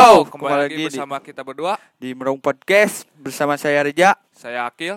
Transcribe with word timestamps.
Yo, 0.00 0.24
kembali, 0.24 0.32
kembali 0.32 0.48
lagi 0.56 0.64
lagi 0.64 0.76
di- 0.80 0.86
bersama 0.88 1.16
kita 1.20 1.44
berdua. 1.44 1.76
di 2.00 2.16
Merung 2.16 2.40
Podcast 2.40 3.04
bersama 3.20 3.60
saya 3.60 3.84
Reja. 3.84 4.16
Saya 4.32 4.64
Akil. 4.64 4.96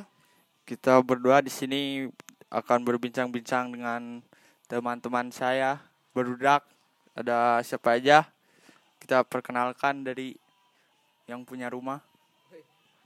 Kita 0.64 0.96
berdua 1.04 1.43
di 1.43 1.52
sini 1.52 2.07
akan 2.48 2.88
berbincang-bincang 2.88 3.75
dengan 3.75 4.24
teman-teman 4.71 5.28
saya 5.28 5.84
berudak. 6.16 6.64
Ada 7.20 7.60
siapa 7.68 8.00
aja? 8.00 8.32
Kita 9.04 9.28
perkenalkan 9.28 10.07
dari 10.07 10.39
yang 11.28 11.43
punya 11.43 11.68
rumah. 11.68 12.00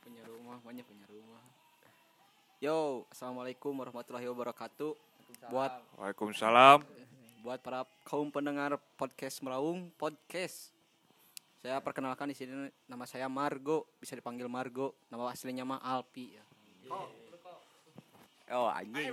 punya 0.05 0.21
rumah 0.29 0.61
banyak 0.61 0.85
punya 0.85 1.05
rumah 1.09 1.41
yo 2.61 3.09
assalamualaikum 3.09 3.73
warahmatullahi 3.73 4.29
wabarakatuh 4.29 4.93
buat 5.49 5.73
Waalaikumsalam. 5.97 6.85
buat 7.41 7.57
para 7.57 7.89
kaum 8.05 8.29
pendengar 8.29 8.77
podcast 9.01 9.41
melaung 9.41 9.89
podcast 9.97 10.76
saya 11.67 11.83
perkenalkan 11.83 12.31
di 12.31 12.35
sini 12.39 12.71
nama 12.87 13.03
saya 13.03 13.27
Margo 13.27 13.91
bisa 13.99 14.15
dipanggil 14.15 14.47
Margo 14.47 14.95
nama 15.11 15.27
aslinya 15.27 15.67
mah 15.67 15.83
Alpi 15.83 16.39
ya 16.39 16.43
Oh 18.47 18.71
anjing. 18.71 19.11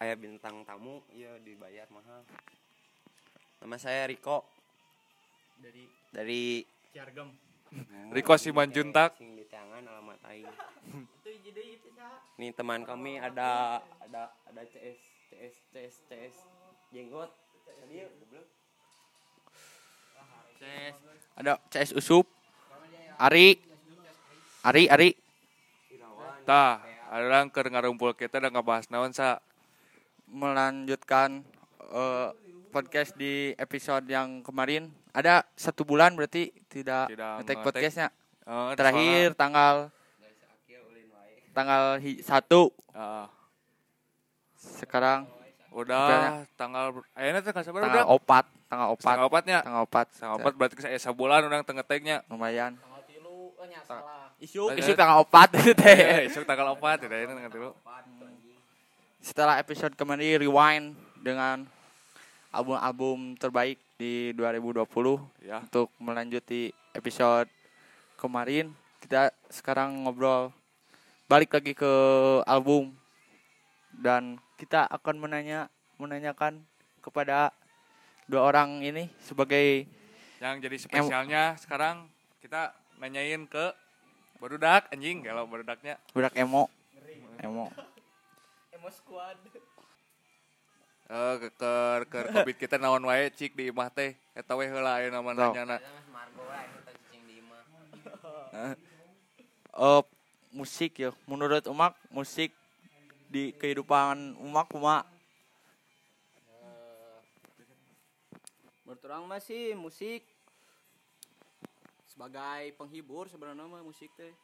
Ayah 0.00 0.16
bintang 0.16 0.64
tamu 0.64 1.04
ya 1.12 1.36
dibayar 1.44 1.84
mahal. 1.92 2.24
Nama 3.60 3.76
saya 3.76 4.08
Riko 4.08 4.48
dari 5.60 5.84
dari 6.08 6.64
Ciargem 6.96 7.28
Riko 8.16 8.40
Simanjuntak. 8.40 9.20
Sing 9.20 9.36
di 9.36 9.44
tangan 9.52 9.84
alamat 9.84 10.16
aing. 10.32 10.48
Nih 12.40 12.56
teman 12.56 12.88
kami 12.88 13.20
ada 13.20 13.84
ada 14.00 14.32
ada 14.48 14.62
CS 14.64 15.28
CS 15.28 15.54
CS 15.76 15.94
CS 16.08 16.36
jenggot. 16.88 17.28
Tadi 17.68 18.00
ya 18.00 18.08
goblok. 20.62 21.18
Ada 21.34 21.52
CS 21.68 21.90
Usup. 21.92 22.26
Ari. 23.18 23.58
Ari, 24.62 24.84
Ari. 24.86 25.10
Tah, 26.42 26.82
ada 27.06 27.38
keur 27.48 27.66
ngarumpul 27.66 28.14
kita 28.14 28.38
dan 28.38 28.50
ngebahas 28.50 28.86
naon 28.88 29.10
sa. 29.10 29.38
Melanjutkan 30.26 31.44
eh, 31.92 32.28
podcast 32.72 33.12
di 33.14 33.52
episode 33.54 34.06
yang 34.06 34.40
kemarin. 34.40 34.88
Ada 35.12 35.44
satu 35.52 35.84
bulan 35.84 36.16
berarti 36.16 36.48
tidak, 36.66 37.12
Tidak 37.12 37.32
ngetek 37.42 37.58
podcastnya. 37.60 38.08
Eh, 38.42 38.72
Terakhir 38.74 39.36
tanggal 39.36 39.92
tanggal 41.52 42.00
hi- 42.00 42.24
satu 42.24 42.72
eh, 42.96 43.26
sekarang 44.56 45.28
udah 45.68 46.42
tanggal 46.56 46.86
sabar 47.60 47.80
tanggal 47.84 48.04
udah. 48.04 48.16
opat 48.16 48.44
tanggal 48.72 48.88
opat 48.90 49.04
Tanggal 49.04 49.26
opatnya. 49.28 49.58
tanggal 49.60 49.82
opat 49.84 50.06
Tanggal 50.10 50.36
opat 50.38 50.52
berarti 50.56 50.74
saya 50.80 50.96
sebulan 50.98 51.44
orang 51.44 51.60
tengah 51.60 51.84
teknya. 51.84 52.24
lumayan. 52.26 52.80
Tilu. 53.04 53.52
Oh, 53.52 53.68
isu. 54.40 54.72
Isu 54.72 54.92
tanggal 54.96 55.20
opat 55.20 55.52
Eh, 55.54 55.76
teh 55.76 55.98
esok 56.26 56.42
tanggal 56.42 56.72
opat 56.72 56.96
tidak 56.98 57.20
ini 57.20 57.30
tengah 57.30 57.52
dulu. 57.52 57.70
setelah 59.20 59.54
episode 59.54 59.94
kemarin 59.94 60.34
rewind 60.36 60.86
dengan 61.22 61.62
album-album 62.50 63.38
terbaik 63.38 63.78
di 63.94 64.34
2020 64.34 65.22
Ya. 65.38 65.62
untuk 65.62 65.94
melanjuti 65.96 66.74
episode 66.90 67.46
kemarin 68.16 68.74
kita 68.98 69.30
sekarang 69.46 70.02
ngobrol. 70.02 70.50
Balik 71.26 71.52
lagi 71.52 71.72
ke 71.72 71.92
album. 72.44 72.92
Dan 73.92 74.36
kita 74.56 74.84
akan 74.86 75.16
menanya 75.18 75.70
menanyakan 75.96 76.64
kepada 76.98 77.54
dua 78.26 78.42
orang 78.46 78.82
ini 78.82 79.10
sebagai 79.22 79.86
Yang 80.42 80.56
jadi 80.66 80.76
spesialnya 80.90 81.42
sekarang 81.54 82.10
kita 82.42 82.74
nanyain 82.98 83.46
ke 83.46 83.70
barudak 84.42 84.90
anjing 84.90 85.22
kalau 85.22 85.46
barudaknya 85.46 86.02
budak 86.10 86.34
emo. 86.34 86.66
Emo. 87.38 87.70
Emo 88.74 88.88
squad. 88.90 89.38
Eh 91.06 91.34
ke 91.38 91.48
ke 91.54 91.72
ke 92.10 92.18
covid 92.34 92.56
kita 92.58 92.74
naon 92.74 93.06
wae 93.06 93.30
cik 93.30 93.54
di 93.54 93.70
imah 93.70 93.86
teh. 93.94 94.18
Eta 94.34 94.58
we 94.58 94.66
heula 94.66 94.98
aya 94.98 95.14
nama 95.14 95.30
Sok. 95.30 95.54
nanyana. 95.54 95.76
eh 99.78 100.02
musik 100.50 100.98
ya. 100.98 101.14
Menurut 101.30 101.62
umak 101.70 101.94
musik 102.10 102.50
di 103.30 103.54
kehidupan 103.54 104.34
umak 104.42 104.74
umak 104.74 105.06
menurut 108.92 109.08
orang 109.08 109.24
mah 109.24 109.40
sih 109.40 109.72
musik 109.72 110.20
sebagai 112.04 112.76
penghibur 112.76 113.24
sebenarnya 113.24 113.64
mah 113.64 113.80
musik 113.80 114.12
teh. 114.20 114.36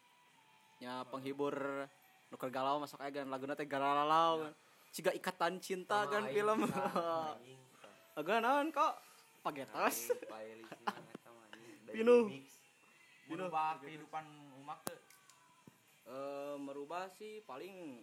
Nya 0.81 1.05
penghibur 1.05 1.53
nuker 2.33 2.49
galau 2.49 2.81
masuk 2.81 2.97
aja 2.97 3.21
kan 3.21 3.29
lagu 3.29 3.45
teh 3.45 3.69
galau 3.69 4.49
ciga 4.89 5.13
ikatan 5.13 5.61
cinta 5.61 6.09
kan 6.09 6.25
film. 6.33 6.65
lagu 8.17 8.29
naon 8.41 8.73
kok? 8.73 8.97
Pagetos 9.45 10.17
Pinuh. 11.93 12.33
merubah 13.29 13.77
kehidupan 13.85 14.25
umak 14.57 14.81
tuh 14.81 14.97
Eh, 16.09 16.55
merubah 16.57 17.05
sih 17.21 17.45
paling 17.45 18.01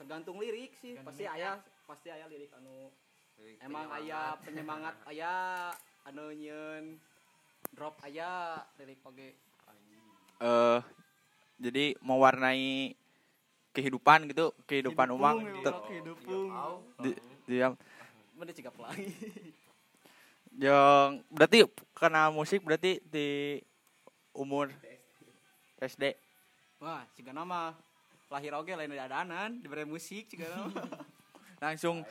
tergantung 0.00 0.40
lirik 0.40 0.72
sih. 0.80 0.96
Pasti 1.04 1.28
ayah 1.28 1.60
pasti 1.84 2.08
ayah 2.08 2.24
lirik 2.32 2.48
anu 2.56 2.88
emang 3.62 3.86
ayah 4.00 4.36
penyemangat 4.42 4.94
ayah 5.10 5.72
anu 6.08 6.32
nyeun 6.34 6.98
drop 7.72 7.96
ayah 8.06 8.62
lirik 8.78 9.00
oge. 9.06 9.34
Eh 10.42 10.80
jadi 11.62 11.94
mewarnai 12.02 12.98
kehidupan 13.72 14.28
gitu 14.34 14.50
kehidupan 14.66 15.08
umak 15.14 15.40
Hidupung, 15.40 15.62
Ter- 15.64 15.86
hidupung 15.94 16.46
di, 17.00 17.10
dia 17.48 17.72
mana 18.36 18.50
ciga 18.52 18.74
pelangi 18.74 19.08
yang 20.60 21.24
berarti 21.32 21.64
karena 21.96 22.28
musik 22.28 22.60
berarti 22.60 23.00
di 23.08 23.56
umur 24.36 24.68
SD 25.80 26.12
wah 26.82 27.06
ciga 27.16 27.32
nama 27.32 27.72
lahir 28.28 28.52
oge 28.52 28.76
lain 28.76 28.92
dadanan 28.92 29.56
diberi 29.62 29.88
musik 29.88 30.28
ciga 30.28 30.50
nama 30.52 30.84
langsung 31.62 32.02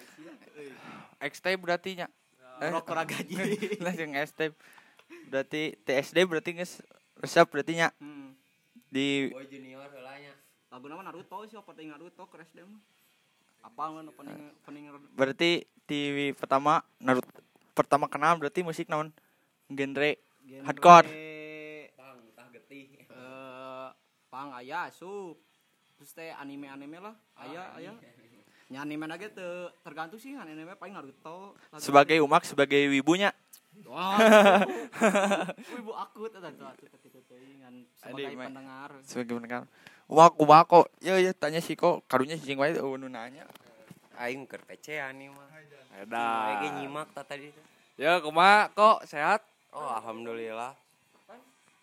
XT 1.20 1.46
berarti 1.60 2.00
nya. 2.00 2.08
Eh, 2.64 2.72
rok 2.72 2.88
ora 2.88 3.04
gaji 3.04 3.36
langsung 3.84 4.16
ST 4.16 4.40
berarti 5.28 5.76
TSD 5.84 6.18
berarti 6.24 6.56
nges 6.56 6.80
resep 7.20 7.44
berarti 7.52 7.74
nya. 7.76 7.92
Hmm. 8.00 8.32
di 8.92 9.32
Boy 9.32 9.48
junior 9.48 9.88
heulanya. 9.92 10.36
lagu 10.72 10.88
nama 10.88 11.04
Naruto 11.04 11.44
sih 11.48 11.60
opening 11.60 11.92
Naruto 11.92 12.24
ke 12.32 12.40
SD 12.48 12.64
mah 12.64 12.80
apa 13.62 13.82
kan 13.92 14.06
opening 14.08 14.40
opening 14.64 14.84
berarti 15.16 15.68
di 15.84 16.32
pertama 16.36 16.80
Naruto 17.00 17.28
pertama 17.72 18.08
kenal 18.08 18.40
berarti 18.40 18.64
musik 18.64 18.88
naon? 18.88 19.12
Genre 19.72 20.20
genre, 20.44 20.68
Hardcore. 20.68 21.08
Pang 21.96 22.20
tah 22.36 22.48
getih. 22.52 22.88
eh 23.08 23.90
pang 24.28 24.52
aya 24.56 24.88
asup 24.92 25.40
terus 26.00 26.12
teh 26.12 26.32
anime 26.36 26.68
anime 26.68 27.00
lah 27.00 27.16
aya 27.36 27.72
aya 27.80 27.92
nya 28.72 28.88
anime 28.88 29.04
lagi 29.04 29.28
tuh 29.36 29.68
tergantung 29.84 30.16
sih 30.16 30.32
anime 30.32 30.80
paling 30.80 30.96
Naruto 30.96 31.60
lagu- 31.76 31.84
sebagai 31.84 32.18
umak 32.24 32.48
sebagai 32.48 32.88
wibunya 32.88 33.36
wah 33.84 34.16
ibu 35.76 35.92
aku 35.92 36.32
tuh 36.32 36.40
tuh 36.40 36.52
sebagai 38.00 38.36
pendengar 38.40 38.90
sebagai 39.04 39.34
pendengar 39.36 39.64
umak 40.08 40.34
umak 40.40 40.62
kok 40.72 40.86
ya 41.04 41.20
ya 41.20 41.36
tanya 41.36 41.60
sih 41.60 41.76
kok 41.76 42.08
karunya 42.08 42.40
sih 42.40 42.56
wae 42.56 42.80
oh 42.80 42.96
nu 42.96 43.12
nanya 43.12 43.44
Aing 44.22 44.46
keur 44.46 44.62
pecean 44.70 45.18
nih 45.18 45.34
mah. 45.34 45.50
Eda. 45.98 46.22
Lagi 46.54 46.68
nyimak 46.78 47.10
tah 47.10 47.26
tadi. 47.26 47.50
Ya 47.98 48.22
kumaha 48.22 48.70
kok 48.70 49.02
sehat? 49.10 49.42
Oh 49.74 49.90
alhamdulillah. 49.90 50.78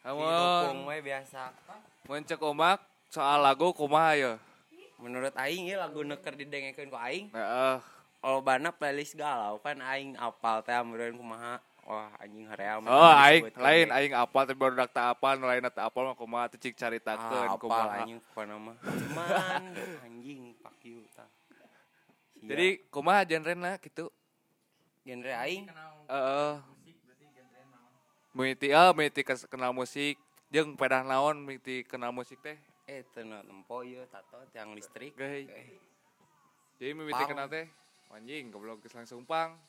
Kamu 0.06 0.86
biasa. 1.02 1.50
mun 2.06 2.22
cek 2.22 2.38
omak 2.38 2.78
soal 3.10 3.42
lagu 3.42 3.74
kumaha 3.74 4.14
ya? 4.14 4.32
Menurut 4.98 5.34
aing 5.38 5.70
ya 5.70 5.78
lagu 5.78 6.02
neuker 6.02 6.34
didengekeun 6.34 6.90
ku 6.90 6.98
aing. 6.98 7.30
Heeh. 7.30 7.76
Kalau 8.18 8.42
bana 8.42 8.74
playlist 8.74 9.14
galau 9.14 9.62
kan 9.62 9.78
aing 9.78 10.18
apal 10.18 10.58
teh 10.66 10.74
ameureun 10.74 11.14
kumaha. 11.14 11.62
Wah 11.88 12.10
anjing 12.20 12.44
hoream. 12.44 12.84
Oh, 12.84 13.08
aing 13.08 13.48
lain 13.56 13.88
aing 13.88 14.12
apal 14.12 14.44
tapi 14.44 14.58
baru 14.58 14.76
dak 14.76 14.92
apal, 14.92 15.40
lain 15.40 15.64
tak 15.72 15.88
apal 15.88 16.04
mah 16.04 16.18
kumaha 16.18 16.50
teh 16.52 16.60
cik 16.60 16.76
caritakeun 16.76 17.48
Ah, 17.48 17.56
kumaha. 17.56 18.04
anjing 18.04 18.18
ku 18.20 18.42
nama. 18.44 18.74
Cuman 18.76 19.62
anjing 20.04 20.52
fuck 20.60 20.76
you 20.84 21.00
tah. 21.14 21.30
Jadi 22.38 22.82
kumaha 22.92 23.24
genrena 23.24 23.78
gitu? 23.80 24.10
genre 25.06 25.32
aing 25.32 25.64
Heeh. 26.10 26.54
Mimiti 28.36 28.68
ah 28.76 28.92
mimiti 28.92 29.24
kenal 29.24 29.72
musik 29.72 30.20
jeung 30.52 30.76
pedah 30.76 31.00
naon 31.00 31.40
mimiti 31.40 31.86
kenal 31.88 32.12
musik 32.12 32.36
teh. 32.44 32.58
Eh 32.88 33.04
teu 33.12 33.20
nempo 33.22 33.84
ieu 33.84 34.02
tato 34.08 34.40
yang 34.56 34.72
listrik. 34.72 35.12
Eh, 35.20 35.44
Jadi 36.78 36.90
mimiti 36.94 37.20
Pang. 37.20 37.28
kenal 37.28 37.46
teh 37.46 37.66
anjing 38.08 38.48
goblok 38.48 38.80
geus 38.80 38.96
langsung 38.96 39.22
pang. 39.22 39.60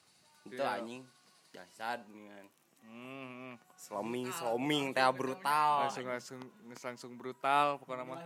Itu 0.47 0.55
Iya. 0.55 0.79
anjing 0.79 1.03
jasad 1.51 2.07
dengan 2.07 2.47
Hmm, 2.79 3.59
Sloming, 3.75 4.31
sloming 4.31 4.95
teh 4.95 5.03
brutal. 5.11 5.83
langsung 5.83 6.05
langsung 6.07 6.39
langsung 6.79 7.11
brutal 7.19 7.75
pokoknya 7.77 8.07
mah. 8.07 8.23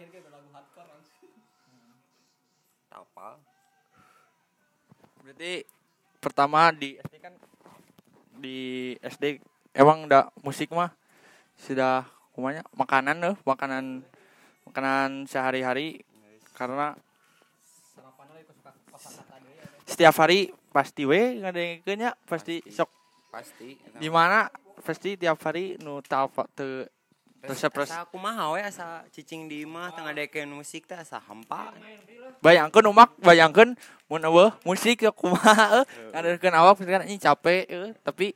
Apa? 2.94 3.42
Berarti 5.26 5.66
pertama 6.22 6.70
di 6.70 6.96
SD 7.02 7.16
kan 7.18 7.34
di 8.38 8.94
SD 9.02 9.42
emang 9.74 10.06
udah 10.06 10.30
musik 10.46 10.70
mah 10.70 10.94
sudah 11.58 12.06
kumanya 12.38 12.62
makanan 12.78 13.18
loh 13.20 13.36
makanan 13.44 14.06
makanan 14.74 15.30
sehari-hari 15.30 16.02
karena 16.58 16.98
setiap 19.86 20.18
hari 20.18 20.50
pasti 20.74 21.06
we 21.06 21.38
ngadengkeunnya 21.38 22.18
pasti 22.26 22.66
sok 22.66 22.90
Pasti. 23.30 23.78
di 24.02 24.10
mana 24.10 24.50
pasti 24.82 25.14
tiap 25.14 25.38
hari 25.46 25.78
nu 25.78 26.02
tapa 26.02 26.50
teu 26.58 26.90
resep 27.46 27.70
resep 27.70 27.94
Asa 27.94 28.10
kumaha 28.10 28.58
we 28.58 28.66
asa 28.66 29.06
cicing 29.14 29.46
di 29.46 29.62
imah 29.62 29.94
tengah 29.94 30.10
dekeun 30.10 30.50
musik 30.50 30.90
teh 30.90 30.98
asa 30.98 31.22
hampa. 31.22 31.70
bayangkeun 32.42 32.90
umak 32.90 33.14
bayangkeun 33.22 33.78
mun 34.10 34.22
eueuh 34.26 34.50
musik 34.66 35.06
ya 35.06 35.14
kumaha 35.14 35.54
eueuh 35.70 35.86
ngadengekeun 36.18 36.56
awak 36.58 36.74
pasti 36.82 36.90
kan 36.90 37.06
ini 37.06 37.22
capek 37.22 37.64
tapi 38.02 38.34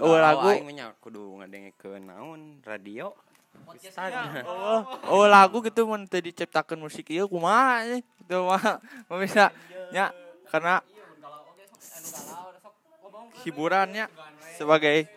Oh, 0.00 0.18
lagu. 0.18 0.50
aing 0.50 0.66
mah 0.66 0.90
kudu 0.98 1.38
ngadengekeun 1.38 2.02
naon 2.08 2.58
radio. 2.66 3.14
Oh, 4.46 4.80
oh 5.10 5.24
lagu 5.28 5.60
gitu 5.64 5.84
mun 5.84 6.06
teu 6.08 6.22
diciptakeun 6.22 6.80
musik. 6.80 7.10
Ieu 7.10 7.28
kumaha 7.28 7.84
nya 7.84 7.96
gitu 8.00 8.48
mah 8.48 8.80
bisa. 9.20 9.52
Nya 9.92 10.10
karena 10.48 10.80
hiburannya 13.44 14.08
sebagai 14.56 15.10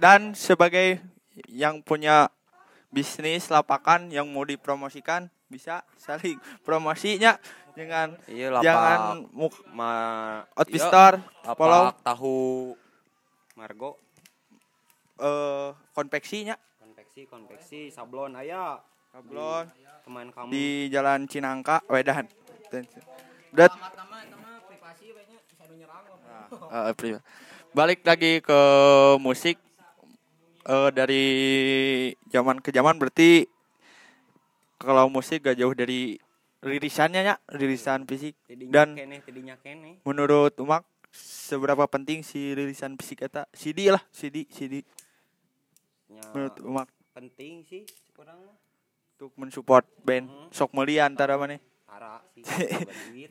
dan 0.00 0.32
sebagai 0.32 1.02
yang 1.50 1.82
punya 1.82 2.30
bisnis 2.94 3.50
lapakan 3.50 4.08
yang 4.08 4.30
mau 4.30 4.46
dipromosikan 4.46 5.26
bisa 5.50 5.82
saling 5.98 6.38
promosinya 6.62 7.36
dengan 7.74 8.14
Iya 8.30 8.54
lapak. 8.54 8.64
jangan 8.64 8.98
muk 9.34 9.54
ma 9.74 9.92
outfit 10.54 10.78
iya, 10.78 11.18
follow. 11.58 11.90
tahu 12.06 12.38
Margo 13.58 13.98
eh 15.20 15.70
konveksinya 15.94 16.58
konveksi 17.14 17.30
konveksi 17.30 17.80
sablon 17.94 18.34
aya. 18.34 18.82
Sablon. 19.14 19.70
Teman 20.02 20.26
kamu. 20.34 20.50
Di 20.50 20.90
jalan 20.90 21.30
Cinangka 21.30 21.78
Wedan. 21.86 22.26
Eh, 26.74 26.92
pri- 26.98 27.22
balik 27.70 28.02
lagi 28.02 28.42
ke 28.42 28.60
musik. 29.22 29.62
Eh 30.66 30.90
dari 30.90 31.24
zaman 32.34 32.58
ke 32.58 32.74
zaman 32.74 32.98
berarti 32.98 33.46
kalau 34.82 35.06
musik 35.06 35.46
gak 35.46 35.54
jauh 35.54 35.76
dari 35.76 36.18
ririsannya 36.58 37.22
ya 37.22 37.34
ririsan 37.54 38.10
fisik. 38.10 38.34
Dan 38.50 38.98
menurut 40.02 40.58
umak 40.58 40.82
seberapa 41.14 41.86
penting 41.86 42.26
si 42.26 42.58
ririsan 42.58 42.98
fisik 42.98 43.22
eta? 43.22 43.46
CD 43.54 43.94
lah 43.94 44.02
CD 44.10 44.50
CD 44.50 44.82
nya 46.14 46.24
menurut 46.30 46.54
umak. 46.62 46.88
penting 47.10 47.62
sih 47.62 47.82
kurang 48.12 48.38
mah. 48.40 48.56
Untuk 49.14 49.30
mensupport 49.34 49.86
band 50.00 50.26
Hmm. 50.26 50.48
sok 50.50 50.70
meuli 50.70 50.98
antara 50.98 51.34
mana? 51.34 51.58
Ara 51.86 52.22
sih 52.30 52.42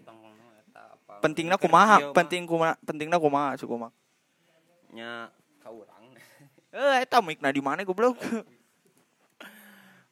pentingnya 1.24 1.56
kumaha? 1.56 2.00
Mah. 2.00 2.12
penting 2.12 2.44
kumaha 2.44 2.76
pentingnya 2.82 3.16
kumaha 3.16 3.56
suku 3.56 3.74
umak? 3.74 3.92
Nya 4.92 5.32
ka 5.60 5.70
urang 5.70 6.12
eh 6.76 6.96
eta 7.00 7.20
mic 7.20 7.40
di 7.40 7.60
mana 7.60 7.84
goblok? 7.84 8.20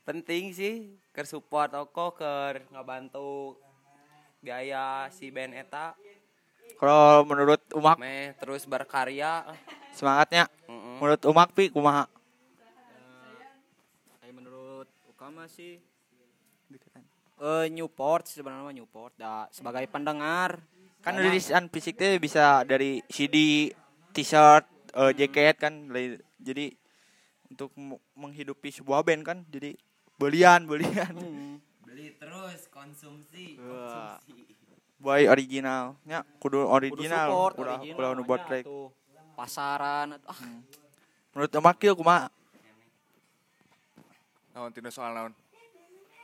Penting 0.02 0.52
sih 0.52 0.98
keur 1.14 1.24
support 1.24 1.70
oko 1.72 2.12
keur 2.12 2.66
ngabantu 2.70 3.56
biaya 4.40 5.06
si 5.14 5.30
band 5.30 5.54
eta. 5.54 5.94
Kalau 6.76 7.22
menurut 7.24 7.62
umak. 7.72 8.02
Meh 8.02 8.34
terus 8.36 8.66
berkarya. 8.66 9.46
Semangatnya. 9.94 10.50
Heeh. 10.66 10.98
menurut 10.98 11.22
umak 11.24 11.54
pi 11.54 11.70
kumaha 11.70 12.10
menurut 15.32 15.48
Ukama 15.48 15.48
sih 15.48 15.80
eh 17.42 17.66
Newport 17.74 18.30
sebenarnya 18.30 18.64
mah 18.64 18.76
Newport 18.76 19.14
da 19.18 19.48
sebagai 19.50 19.88
pendengar. 19.90 20.62
Kan 21.02 21.18
Karena- 21.18 21.26
rilisan 21.26 21.66
fisik 21.74 21.98
teh 21.98 22.22
bisa 22.22 22.62
dari 22.62 23.02
CD, 23.10 23.72
t-shirt, 24.14 24.62
eh, 24.94 25.12
jaket 25.18 25.58
kan 25.58 25.74
jadi 26.38 26.70
untuk 27.50 27.74
m- 27.74 27.98
menghidupi 28.14 28.70
sebuah 28.70 29.02
band 29.02 29.26
kan 29.26 29.38
jadi 29.50 29.74
belian 30.22 30.70
belian. 30.70 31.10
Beli 31.82 32.14
terus 32.16 32.70
konsumsi 32.70 33.58
Wah. 33.58 34.22
boy 35.02 35.26
originalnya 35.26 36.22
kudu 36.38 36.62
kudu 36.62 36.70
original 36.70 37.28
support 37.28 37.54
udah 37.58 37.78
original, 37.82 37.98
udah 37.98 38.10
nu 38.14 38.22
buat 38.22 38.42
pasaran 39.34 40.14
ah. 40.22 40.40
Menurut 41.34 41.52
umak 41.58 41.76
kieu 41.82 41.98
kumaha 41.98 42.30
Naon 44.52 44.72
tina 44.76 44.92
soal 44.92 45.16
naon. 45.16 45.34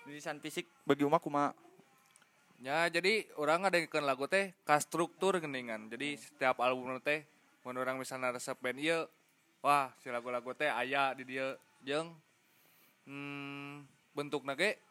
rilisan 0.07 0.39
fisik 0.39 0.63
bagi 0.88 1.03
umak 1.03 1.19
kumaha 1.19 1.51
Ya 2.57 2.89
jadi 2.89 3.27
orang 3.38 3.69
ada 3.69 3.77
yang 3.77 4.01
lagu 4.01 4.25
teh 4.25 4.50
ka 4.65 4.81
struktur 4.81 5.38
geningan. 5.38 5.94
Jadi 5.94 6.18
setiap 6.18 6.57
album 6.57 6.97
teh 7.06 7.21
mun 7.62 7.77
orang 7.77 8.01
misalnya 8.01 8.33
resep 8.33 8.57
band 8.57 8.81
ieu 8.81 9.06
wah 9.62 9.94
si 10.01 10.09
lagu-lagu 10.09 10.57
teh 10.57 10.65
aya 10.65 11.13
di 11.13 11.21
dia 11.21 11.53
jeung 11.85 12.18
hmm, 13.06 13.85
bentukna 14.18 14.57
ge 14.57 14.81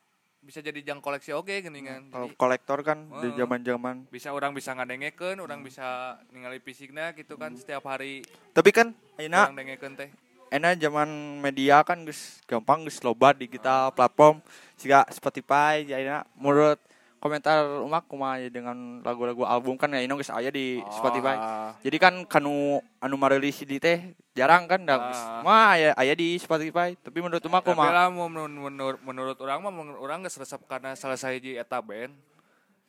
bisa 0.46 0.62
jadi 0.62 0.78
jang 0.78 1.02
koleksi 1.02 1.34
oge 1.34 1.58
geningan. 1.58 2.06
kalau 2.14 2.30
Jadi 2.30 2.38
kolektor 2.38 2.78
kan 2.86 3.10
di 3.18 3.34
zaman-zaman 3.34 4.06
bisa 4.14 4.30
orang 4.30 4.54
bisa 4.54 4.70
ngadengekeun, 4.78 5.42
orang 5.42 5.66
bisa 5.66 6.22
ningali 6.30 6.62
fisiknya 6.62 7.18
gitu 7.18 7.34
kan 7.34 7.50
setiap 7.58 7.82
hari 7.82 8.22
tapi 8.54 8.70
kan 8.70 8.94
ayeuna 9.18 9.50
dengekeun 9.50 9.98
teh. 9.98 10.10
Enak 10.48 10.78
zaman 10.78 11.08
media 11.40 11.82
kan 11.82 12.06
geus 12.06 12.38
gampang 12.46 12.86
geus 12.86 13.02
loba 13.02 13.34
di 13.34 13.46
kita 13.46 13.90
platform 13.92 14.38
siga 14.74 15.02
Spotify 15.10 15.82
jadi 15.82 16.22
menurut 16.34 16.78
komentar 17.16 17.82
umak 17.82 18.06
kumaha 18.06 18.38
ya 18.38 18.52
dengan 18.52 19.02
lagu-lagu 19.02 19.42
album 19.42 19.74
kan 19.74 19.90
ya 19.90 20.04
geus 20.06 20.30
aya 20.30 20.52
di 20.52 20.78
Spotify 20.94 21.34
Ah, 21.34 21.70
jadi 21.82 21.96
kan 21.98 22.14
kanu 22.28 22.78
anu 23.02 23.16
marilis 23.18 23.66
di 23.66 23.82
teh 23.82 24.14
jarang 24.36 24.68
kan 24.70 24.84
dah 24.84 24.98
Ah. 25.00 25.40
mah 25.42 25.74
aya 25.74 25.90
aya 25.96 26.14
di 26.14 26.38
Spotify 26.38 26.94
tapi 26.94 27.18
menurut 27.18 27.42
umak 27.42 27.66
kumaha 27.66 27.90
lah 27.90 28.06
menurut, 28.12 29.00
menurut 29.02 29.36
orang 29.42 29.58
mah 29.64 29.72
mun 29.74 29.88
orang 29.98 30.22
geus 30.22 30.38
resep 30.38 30.62
karena 30.70 30.94
salah 30.94 31.18
sahiji 31.18 31.58
eta 31.58 31.82
band. 31.82 32.14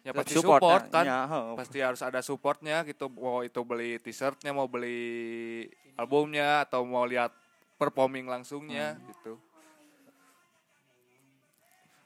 Ya 0.06 0.16
pasti 0.16 0.40
support, 0.40 0.64
Supportnya, 0.64 1.04
kan. 1.04 1.04
ya. 1.04 1.20
Pasti 1.60 1.78
harus 1.84 2.00
ada 2.00 2.24
supportnya 2.24 2.80
gitu. 2.88 3.12
Mau 3.12 3.44
itu 3.44 3.60
beli 3.68 4.00
t-shirtnya, 4.00 4.56
mau 4.56 4.64
beli 4.64 5.68
albumnya 6.00 6.64
atau 6.64 6.88
mau 6.88 7.04
lihat 7.04 7.36
performing 7.78 8.26
langsungnya 8.26 8.98
gitu. 9.08 9.38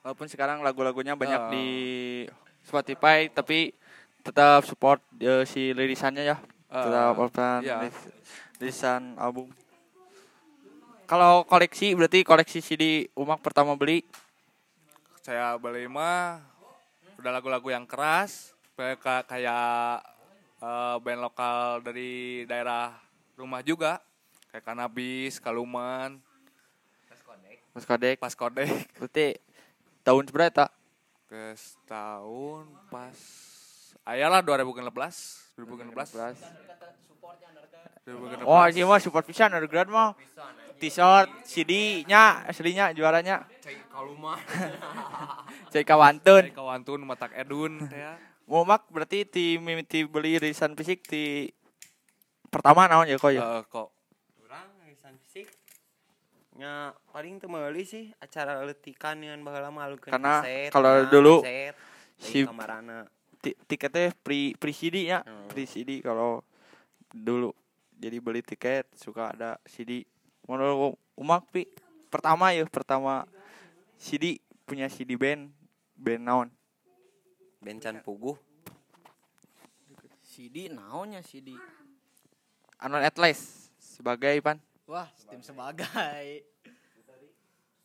walaupun 0.01 0.27
sekarang 0.27 0.59
lagu-lagunya 0.59 1.13
banyak 1.13 1.41
Ah. 1.41 1.49
di 1.49 1.67
Spotify 2.61 3.25
tapi 3.27 3.71
tetap 4.21 4.65
support 4.65 4.97
eh, 5.17 5.45
si 5.45 5.71
lirisannya 5.71 6.23
ya 6.25 6.37
Ah, 6.67 6.83
tetap 6.83 7.15
apa 7.19 7.47
iya. 7.61 7.85
lirisan 8.57 9.13
album 9.15 9.49
kalau 11.05 11.43
koleksi 11.43 11.91
berarti 11.91 12.23
koleksi 12.23 12.59
CD 12.59 12.83
umak 13.13 13.39
pertama 13.39 13.75
beli 13.75 14.01
Saya 15.21 15.53
beli 15.55 15.85
mah 15.85 16.41
udah 17.21 17.29
lagu-lagu 17.31 17.69
yang 17.69 17.85
keras, 17.85 18.57
kayak 18.73 18.97
kayak 19.27 20.01
eh, 20.57 20.95
band 20.97 21.21
lokal 21.21 21.77
dari 21.79 22.41
daerah 22.43 22.89
rumah 23.35 23.61
juga, 23.61 24.01
kayak 24.51 24.63
Kanabis, 24.67 25.39
Kaluman, 25.39 26.19
Mas 27.71 27.87
Kodek. 27.87 28.19
Pas 28.19 28.35
Kodek. 28.35 28.83
berarti 28.99 29.39
tahun 30.03 30.27
seberapa 30.27 30.67
ke 31.31 31.55
tahun 31.87 32.67
pas 32.91 33.15
ayalah 34.03 34.43
2016 34.43 34.91
2016 35.55 35.95
2016 38.03 38.43
oh 38.43 38.63
ini 38.67 38.83
mah 38.83 38.99
support 38.99 39.23
pisan 39.23 39.55
underground 39.55 39.87
mah 39.87 40.11
t-shirt 40.75 41.31
CD 41.47 42.03
nya 42.09 42.43
aslinya 42.49 42.91
juaranya. 42.91 43.47
Cek 43.61 43.87
kaluma 43.87 44.35
cek 45.71 45.85
kawantun. 45.85 46.49
Dari 46.49 46.57
kawantun 46.57 46.99
matak 47.05 47.31
edun 47.37 47.85
teh 47.87 48.01
ya. 48.01 48.17
Mau 48.49 48.67
mak 48.67 48.89
berarti 48.91 49.23
ti 49.23 49.55
mimiti 49.61 50.03
beli 50.03 50.35
rilisan 50.41 50.75
fisik 50.75 51.07
di 51.07 51.47
pertama 52.51 52.89
naon 52.89 53.07
ya 53.07 53.15
kok 53.15 53.31
ya? 53.31 53.39
Eh, 53.39 53.63
kok 53.69 54.00
nya 56.61 56.93
paling 57.09 57.41
teu 57.41 57.49
meuli 57.49 57.81
sih 57.81 58.13
acara 58.21 58.61
letikan 58.61 59.17
yang 59.17 59.41
baheula 59.41 59.73
mah 59.73 59.89
alungkeun 59.89 60.13
Karena 60.13 60.45
kalau 60.69 60.93
nah, 61.01 61.09
dulu 61.09 61.35
si- 62.21 62.45
kamarana. 62.45 63.09
Ti- 63.41 63.57
tiketnya 63.65 64.13
pre 64.21 64.53
pre 64.53 64.69
CD 64.69 65.09
nya 65.09 65.25
Hmm. 65.25 65.49
pre 65.49 65.65
CD 65.65 66.05
kalau 66.05 66.45
dulu 67.09 67.49
jadi 67.97 68.21
beli 68.21 68.45
tiket 68.45 68.85
suka 68.93 69.33
ada 69.33 69.57
CD 69.65 70.05
menurut 70.45 70.93
umak 71.17 71.49
pi 71.49 71.65
pertama 72.13 72.53
ya 72.53 72.61
pertama 72.69 73.25
CD 73.97 74.37
punya 74.63 74.85
CD 74.85 75.17
band 75.17 75.49
band 75.97 76.21
naon? 76.21 76.49
Bencan 77.57 78.01
puguh. 78.01 78.37
CD 80.21 80.69
naonnya 80.69 81.21
CD 81.21 81.53
Anon 82.77 83.01
Atlas 83.01 83.69
sebagai 83.77 84.37
pan 84.41 84.57
wah 84.91 85.07
tim 85.31 85.39
sebagai. 85.39 86.43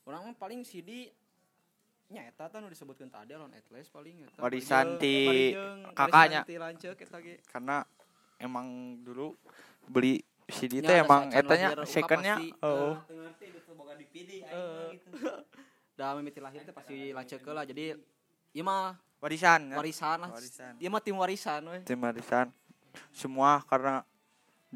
orang 0.07 0.31
mah 0.31 0.35
paling 0.35 0.67
CD 0.67 1.11
nya 2.07 2.23
eta 2.31 2.47
tah 2.47 2.63
nu 2.63 2.71
disebutkeun 2.71 3.11
tadi 3.11 3.35
Alon 3.35 3.51
Atlas 3.51 3.91
paling 3.91 4.27
eta. 4.27 4.39
Warisan 4.39 4.99
Bari 4.99 5.03
ti 5.03 5.15
jeung- 5.55 5.83
bari 6.03 6.35
jeung 6.35 6.43
kakaknya. 6.43 6.43
karena 7.51 7.77
emang 8.39 8.99
dulu 9.03 9.35
beli 9.87 10.23
CD 10.47 10.79
teh 10.79 10.99
ada 10.99 11.03
emang 11.03 11.23
etanya 11.35 11.69
secondnya. 11.87 12.39
oh. 12.63 12.95
Eh, 14.47 14.99
da 15.99 16.15
mimiti 16.15 16.39
lahir 16.39 16.63
teh 16.63 16.75
pasti 16.75 17.11
lanceuk 17.11 17.43
lah 17.51 17.67
jadi 17.67 17.99
ieu 18.55 18.63
mah 18.63 18.95
warisan 19.19 19.75
kan? 19.75 19.79
warisan 19.79 20.17
lah. 20.23 20.31
Warisan. 20.31 20.73
ieu 20.79 20.91
mah 20.91 21.03
tim 21.03 21.17
warisan 21.19 21.61
we 21.67 21.79
tim 21.83 21.99
warisan. 21.99 22.47
Semua 23.11 23.61
karena 23.67 24.07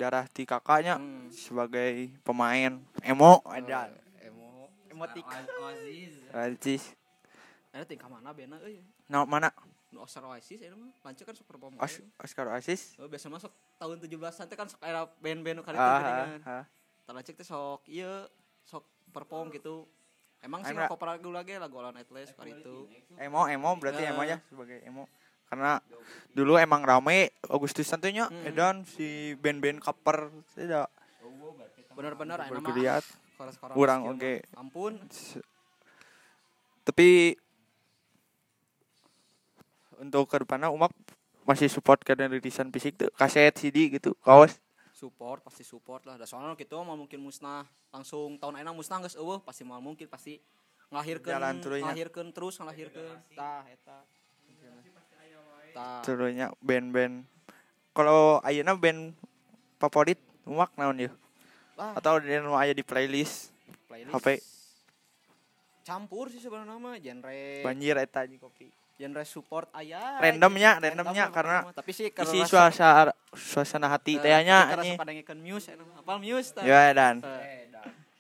darah 0.01 0.25
ti 0.33 0.49
kakaknya 0.49 0.97
Hmm. 0.97 1.29
sebagai 1.29 2.09
pemain. 2.25 2.81
Emo. 3.05 3.45
Ada 3.45 3.93
emo. 4.25 4.73
Emotik. 4.89 5.29
Aziz. 6.33 6.97
Ada 7.69 7.85
ting 7.85 8.01
ka 8.01 8.09
mana? 8.09 8.33
Bena 8.33 8.57
euy. 8.65 8.81
Nah 9.13 9.29
mana? 9.29 9.53
Oscar 9.99 10.23
Oasis 10.23 10.63
eta 10.63 10.79
mah 10.79 10.87
lanceuk 11.03 11.27
kan 11.27 11.35
perform 11.45 11.75
Os 11.77 11.99
Oscar 12.23 12.47
Oasis. 12.55 12.95
Oh, 12.97 13.11
biasa 13.11 13.27
masuk 13.27 13.51
tahun 13.75 13.99
17-an 13.99 14.47
teh 14.47 14.57
kan 14.57 14.71
sok 14.71 14.81
era 14.87 15.03
band-band 15.19 15.67
kali 15.67 15.77
ah, 15.77 15.83
teh 15.83 16.15
ah, 16.47 16.63
ah. 16.63 16.65
Talancik 17.11 17.35
teh 17.35 17.43
sok 17.43 17.83
ieu 17.91 18.31
sok 18.63 18.87
perform 19.11 19.51
gitu. 19.51 19.91
Emang 20.41 20.63
sih 20.63 20.73
ngakopar 20.73 21.19
lagu 21.19 21.29
lagi 21.35 21.59
lagu 21.59 21.75
Atlas 21.83 22.33
kali 22.33 22.55
itu. 22.55 22.87
emo 23.19 23.51
emo 23.51 23.71
berarti 23.77 24.09
emo 24.09 24.23
ya 24.23 24.39
sebagai 24.47 24.79
emo 24.87 25.11
karena 25.51 25.83
dulu 26.31 26.55
emang 26.57 26.81
rame 26.81 27.35
Agustus 27.45 27.85
santunya 27.85 28.25
Hmm. 28.25 28.47
edan 28.47 28.77
si 28.85 29.35
band-band 29.37 29.83
cover 29.83 30.31
tidak 30.55 30.87
nama 32.39 32.47
bergeliat 32.49 33.03
koras-koras 33.35 33.75
Urang 33.75 34.01
skill 34.01 34.15
oge. 34.15 34.35
mah. 34.47 34.57
Ampun. 34.57 34.93
tapi 36.81 37.35
untuk 39.99 40.25
ke 40.27 40.41
depannya 40.41 40.71
umak 40.71 40.95
masih 41.45 41.69
support 41.69 42.01
karena 42.01 42.25
rilisan 42.27 42.71
fisik 42.71 42.97
tuh 42.97 43.11
kaset 43.13 43.53
CD 43.53 43.91
gitu 43.91 44.15
kaos 44.19 44.57
Support 44.91 45.41
pasti 45.41 45.65
support 45.65 46.05
lah. 46.05 46.15
Da 46.15 46.29
soalnya 46.29 46.53
gitu 46.55 46.77
mah 46.79 46.93
mungkin 46.93 47.19
musnah 47.19 47.65
langsung 47.89 48.37
tahun 48.37 48.61
ayeuna 48.61 48.77
musnah 48.77 49.01
geus 49.01 49.17
eueuh 49.17 49.41
pasti 49.41 49.65
mal 49.65 49.81
mungkin 49.81 50.05
pasti 50.05 50.37
terusnya. 51.59 51.89
ngelahirkeun 51.89 52.29
terus 52.31 52.55
ngelahirkeun. 52.61 53.17
Tah 53.33 53.65
eta. 53.65 54.05
Tah. 55.73 56.03
serunya 56.03 56.51
band-band. 56.61 57.25
Kalau 57.91 58.39
ayeuna 58.47 58.79
band 58.79 59.13
favorit 59.81 60.21
umak 60.47 60.71
naon 60.79 61.11
Wah, 61.81 61.97
atau 61.97 62.21
dia 62.21 62.45
nu 62.45 62.53
aya 62.55 62.77
di 62.77 62.85
playlist? 62.85 63.51
Playlist. 63.89 64.13
HP. 64.13 64.29
Campur 65.81 66.29
sih 66.29 66.39
sebenarnya 66.39 66.77
nama 66.77 66.91
genre 67.01 67.65
banjir 67.65 67.97
eta 67.97 68.29
kopi. 68.37 68.69
genre 69.01 69.25
support 69.25 69.73
aya. 69.73 70.21
Randomnya, 70.21 70.77
randomnya, 70.77 71.33
Random, 71.33 71.35
karena 71.35 71.59
tapi 71.73 71.91
sih 71.97 72.13
isi 72.13 72.39
rasa- 72.45 72.69
suasana 72.69 73.13
suasana 73.33 73.89
hati 73.89 74.21
eh, 74.21 74.29
teh 74.29 74.31
nya 74.45 74.69
tapi 74.69 74.71
karena 74.77 74.85
suka 74.93 75.05
dengekeun 75.09 75.41
Muse 75.41 75.73
mah. 75.73 76.05
apal 76.05 76.17
Muse 76.21 76.53
tah. 76.53 76.63
Ya 76.69 76.93
dan. 76.93 77.25
Eh, 77.25 77.73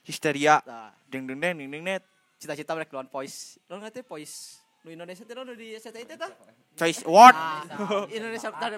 histeria. 0.08 0.64
Ding 1.12 1.28
ding 1.28 1.36
ding 1.36 1.68
ding 1.68 1.84
net. 1.84 2.00
Cita-cita 2.40 2.72
mereka 2.72 2.96
lawan 2.96 3.12
Voice. 3.12 3.60
Lo 3.68 3.76
ngerti 3.76 4.00
Voice 4.00 4.56
nu 4.80 4.88
Indonesia 4.88 5.22
teh 5.28 5.34
nu 5.36 5.52
di 5.52 5.76
SCTI 5.76 6.04
teh 6.08 6.16
tah? 6.16 6.32
Choice 6.72 7.04
award. 7.04 7.36
Ah, 7.36 8.08
Indonesia 8.08 8.48
tah 8.48 8.68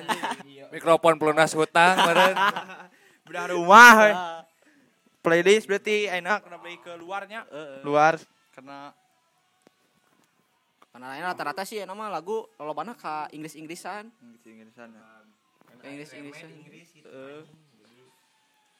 Mikrofon 0.74 1.16
pelunas 1.16 1.56
hutang 1.56 1.96
meureun. 1.96 2.36
bedah 3.24 3.46
rumah 3.48 3.92
we. 4.04 4.10
Ah, 4.12 4.40
playlist 5.24 5.64
berarti 5.64 6.12
enak. 6.12 6.44
Kena 6.44 6.60
beli 6.60 6.76
ke 6.84 6.92
luarnya. 7.00 7.48
Luar. 7.80 8.20
Karena 8.52 8.92
karena 10.90 11.06
lain 11.16 11.24
rata-rata 11.24 11.62
sih 11.64 11.86
nama 11.88 12.12
lagu 12.12 12.44
lolobana 12.60 12.92
ka 12.92 13.30
Inggris-Inggrisan. 13.32 14.12
Inggris-Inggrisan 14.20 14.88
ya. 14.92 15.04
Inggris-Inggrisan. 15.80 16.50
Heeh. 17.08 17.42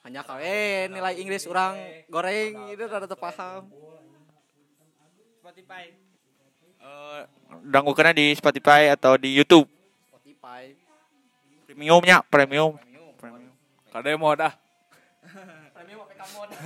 hanya 0.00 0.24
kawin 0.24 0.96
nilai 0.96 1.12
Inggris 1.20 1.44
orang 1.44 1.76
goreng 2.08 2.72
itu 2.72 2.84
rada 2.88 3.04
teu 3.04 3.20
paham. 3.20 3.68
Spotify 5.40 6.09
eh 6.80 7.20
dangu 7.68 7.92
kena 7.92 8.16
di 8.16 8.32
Spotify 8.32 8.88
atau 8.92 9.20
di 9.20 9.36
YouTube? 9.36 9.68
Spotify. 10.08 10.72
Premiumnya 11.68 12.24
premium. 12.26 12.80
Premium. 13.20 13.52
Kade 13.92 14.16
mau 14.16 14.32
dah. 14.32 14.56
premium 15.76 16.00
apa 16.04 16.14
kamu 16.16 16.38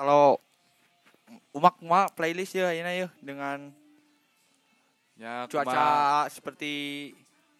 kalau 0.00 0.40
umak 1.52 1.76
mah 1.84 2.08
playlist 2.08 2.56
ya 2.56 2.72
ini 2.72 3.04
ya 3.04 3.08
dengan 3.20 3.68
Ya, 5.20 5.44
cuaca 5.52 6.24
seperti 6.32 6.72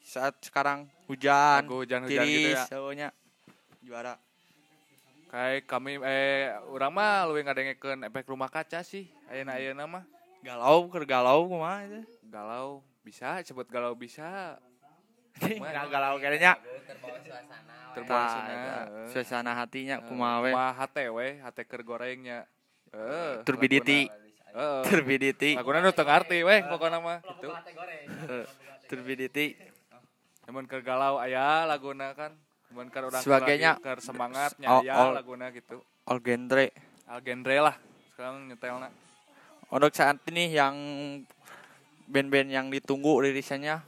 saat 0.00 0.32
sekarang 0.40 0.88
hujan 1.04 1.60
lagu 1.60 1.84
hujan-hujan 1.84 2.24
gitu 2.24 2.56
ya. 2.56 2.56
tiris 2.56 2.60
semuanya 2.72 3.08
juara 3.84 4.16
Kayak 5.30 5.70
kami 5.70 6.02
eh 6.02 6.50
urang 6.74 6.90
mah 6.90 7.22
leuwih 7.30 7.46
ngadengekeun 7.46 8.02
efek 8.10 8.26
rumah 8.26 8.50
kaca 8.50 8.82
sih. 8.82 9.06
Ayeuna 9.30 9.54
ayeuna 9.62 9.86
mah 9.86 10.04
galau 10.42 10.90
keur 10.90 11.06
galau 11.06 11.46
kumaha 11.46 11.86
itu 11.86 12.02
galau 12.26 12.82
bisa 13.06 13.38
sebut 13.46 13.70
galau 13.70 13.94
bisa. 13.94 14.58
nggak 15.40 15.86
galau 15.88 16.18
kayaknya 16.18 16.58
Terbawa 17.90 18.26
suasana. 18.26 18.50
eta, 18.50 18.78
eh. 18.86 19.06
suasana 19.10 19.52
hatinya 19.54 19.96
Eh, 20.02 20.06
kumaha 20.10 20.36
we 20.42 20.50
kumaha 20.50 20.72
hate 20.82 21.04
we 21.14 21.28
hate 21.38 21.62
keur 21.66 21.82
gorengnya. 21.86 22.44
Eh, 22.90 23.46
turbidity 23.46 24.10
Heeh. 24.50 24.82
turbidity 24.82 25.54
Laguna 25.54 25.78
nu 25.78 25.94
teu 25.94 26.02
ngarti 26.02 26.42
we 26.42 26.56
pokona 26.66 26.98
mah 26.98 27.22
gitu. 27.22 27.54
Eh, 27.54 28.46
turbidity 28.90 29.54
Namun 30.50 30.66
keur 30.66 30.82
galau 30.82 31.22
aya 31.22 31.62
laguna 31.70 32.10
kan. 32.18 32.34
Keur 32.70 33.04
urang 33.06 33.20
Sebagainya. 33.20 33.76
keur 33.76 33.98
semangatnya 33.98 34.66
All- 34.66 34.84
aya 34.84 34.94
all- 34.94 35.14
laguna 35.14 35.50
gitu. 35.50 35.82
all 36.04 36.18
genre 36.18 36.70
Al 37.04 37.18
genre 37.20 37.56
lah. 37.60 37.76
Sekarang 38.08 38.46
nyetelna. 38.46 38.88
untuk 39.68 39.90
saat 39.92 40.18
ini 40.26 40.50
yang 40.50 40.74
band-band 42.04 42.48
yang 42.48 42.66
ditunggu 42.68 43.22
rilisannya 43.22 43.78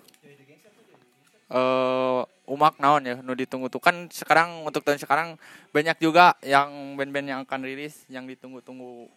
eh 1.48 2.20
umak 2.46 2.78
naon 2.78 3.02
ya 3.02 3.14
nu 3.18 3.34
ditunggu 3.34 3.66
tuh 3.66 3.76
kan 3.76 4.06
sekarang 4.08 4.62
untuk 4.62 4.80
tahun 4.80 4.96
sekarang 4.96 5.28
banyak 5.70 5.98
juga 5.98 6.32
yang 6.40 6.70
band-band 6.94 7.28
yang 7.28 7.40
akan 7.42 7.60
rilis 7.60 8.06
yang 8.06 8.24
ditunggu-tunggu 8.24 9.10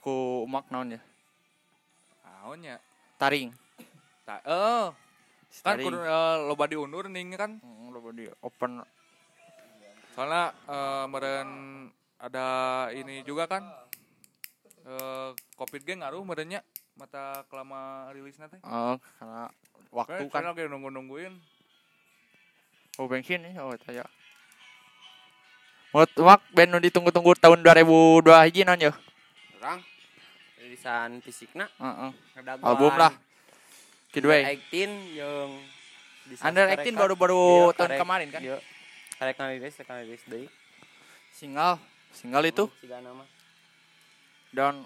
ku 0.00 0.16
umak 0.42 0.68
naon 0.68 0.94
ya 0.94 1.00
Naon 2.24 2.58
nya? 2.60 2.76
taring 3.16 3.54
Ta 4.22 4.42
oh, 4.44 4.92
kan 5.62 5.74
taring 5.74 5.86
kudu 5.86 5.98
eh, 5.98 6.36
loba 6.44 6.64
diundur 6.66 7.08
ning 7.08 7.32
kan. 7.32 7.56
Hmm, 7.58 7.87
lo 8.08 8.16
di 8.16 8.24
open 8.40 8.80
Soalnya 10.16 10.50
eh, 10.64 11.04
meren 11.06 11.48
ada 12.18 12.46
ini 12.90 13.20
juga 13.22 13.44
kan. 13.46 13.62
Eh 14.82 15.30
Covid 15.54 15.84
ge 15.84 15.94
ngaruh 15.94 16.24
merenya 16.24 16.64
mata 16.96 17.44
kelama 17.46 18.08
rilisnya 18.10 18.48
teh. 18.48 18.58
oh 18.64 18.98
karena 19.20 19.46
waktu 19.94 20.26
Kayak 20.26 20.34
kan 20.34 20.42
lagi 20.48 20.66
nunggu-nungguin. 20.66 21.30
oh 22.98 23.06
bensin 23.06 23.44
nih 23.44 23.54
oh 23.60 23.70
saya 23.84 24.02
Menurut 25.88 26.12
umak 26.18 26.40
band 26.52 26.68
nu 26.68 26.78
ditunggu-tunggu 26.82 27.32
tahun 27.38 27.62
2002 27.62 28.26
hiji 28.50 28.66
naon 28.66 28.82
ya 28.82 28.92
orang 29.56 29.78
rilisan 30.58 31.22
fisikna 31.22 31.70
Heeh. 31.78 32.10
ngadaguan 32.34 32.66
album 32.66 32.92
lah 32.92 33.12
Kidway 34.10 34.42
Under 34.42 34.58
18 34.74 35.16
yang 35.16 35.48
Under 36.44 36.66
18 36.68 36.92
baru-baru 36.92 37.72
tahun 37.72 37.96
kemarin 37.96 38.28
kan? 38.28 38.40
iya. 38.44 38.58
Karek 39.16 39.34
ngarilis 39.40 39.74
karek 39.80 39.88
ngarilis 39.88 40.22
deui 40.28 40.46
single 41.32 41.80
single 42.12 42.46
itu. 42.46 42.64
Siga 42.84 43.00
nama 43.00 43.24
dan 44.52 44.84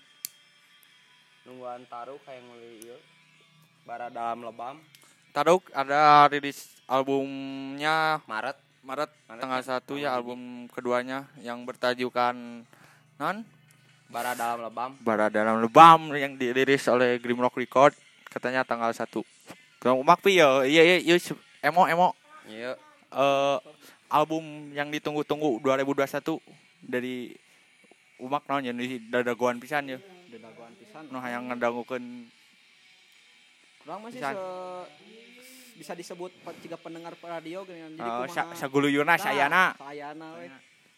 nungguan 1.47 1.87
taruh 1.87 2.19
kayak 2.23 2.43
nguli 2.47 2.87
ieu 2.87 2.99
bara 3.83 4.11
dalam 4.11 4.47
lebam. 4.47 4.79
Taduk 5.33 5.73
ada 5.73 6.29
rilis 6.29 6.71
albumnya 6.87 8.21
Maret. 8.29 8.59
Maret 8.83 9.11
Maret. 9.31 9.41
tanggal? 9.43 9.63
1 9.65 10.03
ya 10.03 10.11
album 10.15 10.71
keduanya 10.71 11.27
yang 11.41 11.65
bertajukan. 11.67 12.67
Non 13.19 13.37
bara 14.13 14.37
dalam 14.37 14.61
lebam. 14.61 14.91
Bara 15.01 15.33
dalam 15.33 15.65
lebam 15.65 16.13
yang 16.13 16.37
dirilis 16.37 16.85
oleh 16.87 17.17
Grimrock 17.17 17.57
Record 17.57 17.97
katanya 18.29 18.65
tanggal 18.65 18.93
1 18.93 19.09
Kalau 19.83 19.99
umak 19.99 20.23
pi 20.23 20.39
ya 20.39 20.63
iya 20.63 20.83
iya 20.87 20.97
iya 21.03 21.17
emo 21.61 21.83
emo 21.85 22.09
Iya. 22.47 22.79
eh 23.11 23.59
album 24.09 24.71
yang 24.71 24.89
ditunggu-tunggu 24.89 25.59
2021 25.59 26.39
dari 26.81 27.35
umak 28.19 28.47
naon 28.47 28.63
ya 28.63 28.73
di 28.73 29.03
dadagoan 29.03 29.59
pisan 29.59 29.89
ya 29.89 29.99
Dedagoan 30.29 30.71
pisan. 30.79 31.11
nu 31.11 31.19
hayang 31.19 31.51
ngedangukeun 31.51 32.31
Kurang 33.83 34.07
masih 34.07 34.23
Pisan. 34.23 34.35
se 34.35 34.43
bisa 35.73 35.93
disebut 35.93 36.31
jika 36.63 36.79
pendengar 36.79 37.19
radio 37.19 37.67
gini 37.67 37.83
kan. 37.83 37.91
Jadi 37.93 38.07
eh, 38.07 38.15
kumaha? 38.23 38.31
sa 38.31 38.43
saguluyurna 38.55 39.19
sayana 39.19 39.75
Sayana 39.75 40.39
we. 40.39 40.47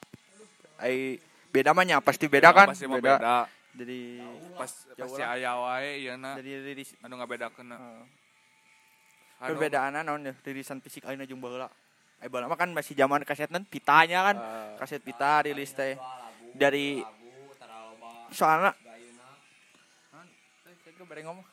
ai 0.81 1.21
beda 1.53 1.77
mah 1.77 1.85
nya 1.85 2.01
pasti 2.01 2.25
beda 2.25 2.57
kan? 2.57 2.73
pasti 2.73 2.89
mah 2.89 3.05
beda. 3.05 3.45
jadi 3.77 4.25
pas 4.57 4.73
Jauh 4.97 5.13
pasti 5.13 5.21
aya 5.21 5.53
wae 5.61 6.09
ieu 6.09 6.17
na. 6.17 6.41
Dari 6.41 6.73
rilis 6.73 6.97
anu 7.05 7.21
ngabedakeun 7.21 7.69
uh, 7.69 9.45
anu 9.45 9.53
perbedaanna 9.53 10.01
naon 10.01 10.25
ya? 10.25 10.33
Rilisan 10.41 10.81
fisik 10.81 11.05
ayeuna 11.05 11.29
jeung 11.29 11.45
baheula. 11.45 11.69
Ai 12.25 12.33
baheula 12.33 12.49
mah 12.49 12.57
kan 12.57 12.73
masih 12.73 12.97
zaman 12.97 13.29
kasetna 13.29 13.61
pitanya 13.61 14.33
kan? 14.33 14.37
Eh, 14.41 14.81
kaset 14.81 15.05
pita 15.05 15.45
rilis 15.45 15.77
teh. 15.77 16.01
Dari 16.57 17.05
soalnya 18.33 18.73
ngomong 21.29 21.45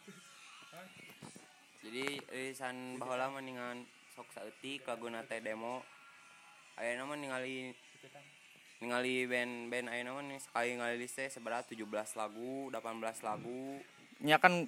Jadi 1.85 2.17
irisan 2.33 2.97
baheula 2.97 3.29
mah 3.29 3.39
ningan 3.39 3.85
sok 4.11 4.25
saeutik 4.33 4.89
laguna 4.89 5.21
teh 5.21 5.37
demo. 5.37 5.85
Ayeuna 6.75 7.05
mah 7.05 7.13
ningali 7.13 7.77
ningali 8.81 9.23
band-band 9.23 9.87
ayeuna 9.87 10.11
mah 10.11 10.23
nih 10.25 10.41
sekali 10.41 10.69
ngalilis 10.75 11.13
teh 11.13 11.29
seberat 11.29 11.69
17 11.69 11.85
lagu, 12.15 12.67
18 12.67 12.81
lagu. 13.21 13.77
nya 14.17 14.39
kan 14.39 14.63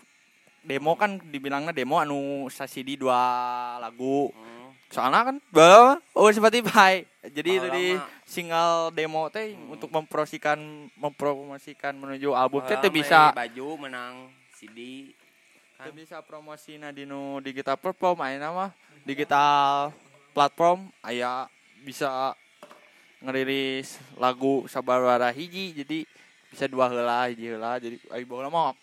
demo 0.62 0.93
kan 0.93 1.23
dibilangnya 1.23 1.71
demo 1.71 1.97
anu 1.97 2.19
sasidi 2.47 2.99
dua 2.99 3.15
lagu 3.80 4.27
Hmm. 4.27 4.75
soalnya 4.88 5.23
kan 5.23 5.36
bawa 5.47 6.03
oh 6.12 6.27
Spotify 6.30 6.99
jadi 7.23 7.63
dari 7.63 7.95
mah- 7.95 8.12
single 8.27 8.91
demo 8.91 9.32
teh 9.32 9.56
Hmm. 9.56 9.71
untuk 9.71 9.88
mempromosikan 9.88 10.60
mempromosikan 10.93 11.95
menuju 11.95 12.36
album 12.36 12.60
teh 12.62 12.75
bisa 12.91 13.32
beli 13.32 13.39
baju 13.39 13.67
menang 13.80 14.13
CD. 14.51 15.08
Teu 15.78 15.94
bisa 15.94 16.18
promosi 16.26 16.82
na 16.82 16.90
dinu 16.90 17.38
digital 17.46 17.78
platform 17.78 18.18
ayeuna 18.26 18.50
mah. 18.50 18.72
Digital 19.06 19.94
platform 20.34 20.90
aya 21.06 21.46
bisa 21.86 22.34
ngerilis 23.22 24.02
lagu 24.18 24.66
sabaraha 24.66 25.30
hiji 25.34 25.78
jadi 25.78 26.06
bisa 26.50 26.66
dua 26.66 26.90
heula 26.90 27.30
hiji 27.30 27.54
heula. 27.54 27.78
Jadi 27.78 28.02
ai 28.10 28.26
baheula 28.26 28.50
mah 28.50 28.74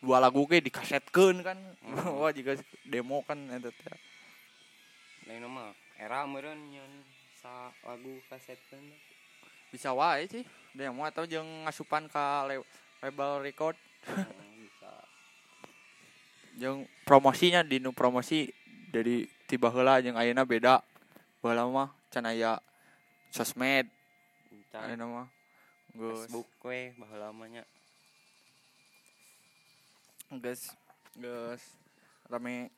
dua 0.00 0.16
lagu 0.16 0.48
ge 0.48 0.64
dikasetkeun 0.64 1.44
kan. 1.44 1.58
Wah 2.20 2.32
jika 2.32 2.56
demo 2.88 3.20
kan 3.28 3.36
eta 3.52 3.68
teh. 3.68 3.98
Lain 5.28 5.44
mah 5.44 5.76
era 6.00 6.24
meureun 6.24 6.56
nyeun 6.56 6.92
sa 7.36 7.68
lagu 7.84 8.16
kasetkeun. 8.32 9.12
bisa 9.70 9.94
wae 9.94 10.26
sih 10.26 10.42
demo 10.74 11.06
atau 11.06 11.22
jeung 11.30 11.46
ngasupan 11.62 12.10
ka 12.10 12.42
le- 12.50 12.66
label 13.06 13.38
record 13.38 13.78
Jeung 16.60 16.84
promosinya 17.08 17.64
dinu 17.64 17.96
promosi 17.96 18.52
dari 18.92 19.24
tiba 19.48 19.72
heula 19.72 19.96
jeung 20.04 20.20
ayeuna 20.20 20.44
beda. 20.44 20.84
Baheula 21.40 21.64
mah 21.64 21.88
can 22.12 22.28
aya 22.28 22.60
sosmed. 23.32 23.88
Ayeuna 24.76 25.08
mah 25.08 25.26
Facebook 25.96 26.44
we 26.68 26.92
baheula 27.00 27.32
mah 27.32 27.48
nya. 27.48 27.64
geus 30.30 30.76
geus 31.16 31.64
rame 32.28 32.68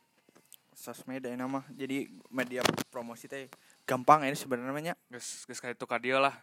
sosmed 0.79 1.27
ayeuna 1.27 1.51
mah. 1.51 1.67
Jadi 1.75 2.07
media 2.31 2.63
promosi 2.87 3.27
teh 3.27 3.51
gampang 3.83 4.23
ini 4.23 4.39
sebenarnya 4.39 4.95
nya. 4.95 4.95
geus 5.11 5.43
geus 5.43 5.59
ka 5.59 5.75
itu 5.75 5.83
ka 5.91 5.99
dieu 5.99 6.23
lah. 6.23 6.39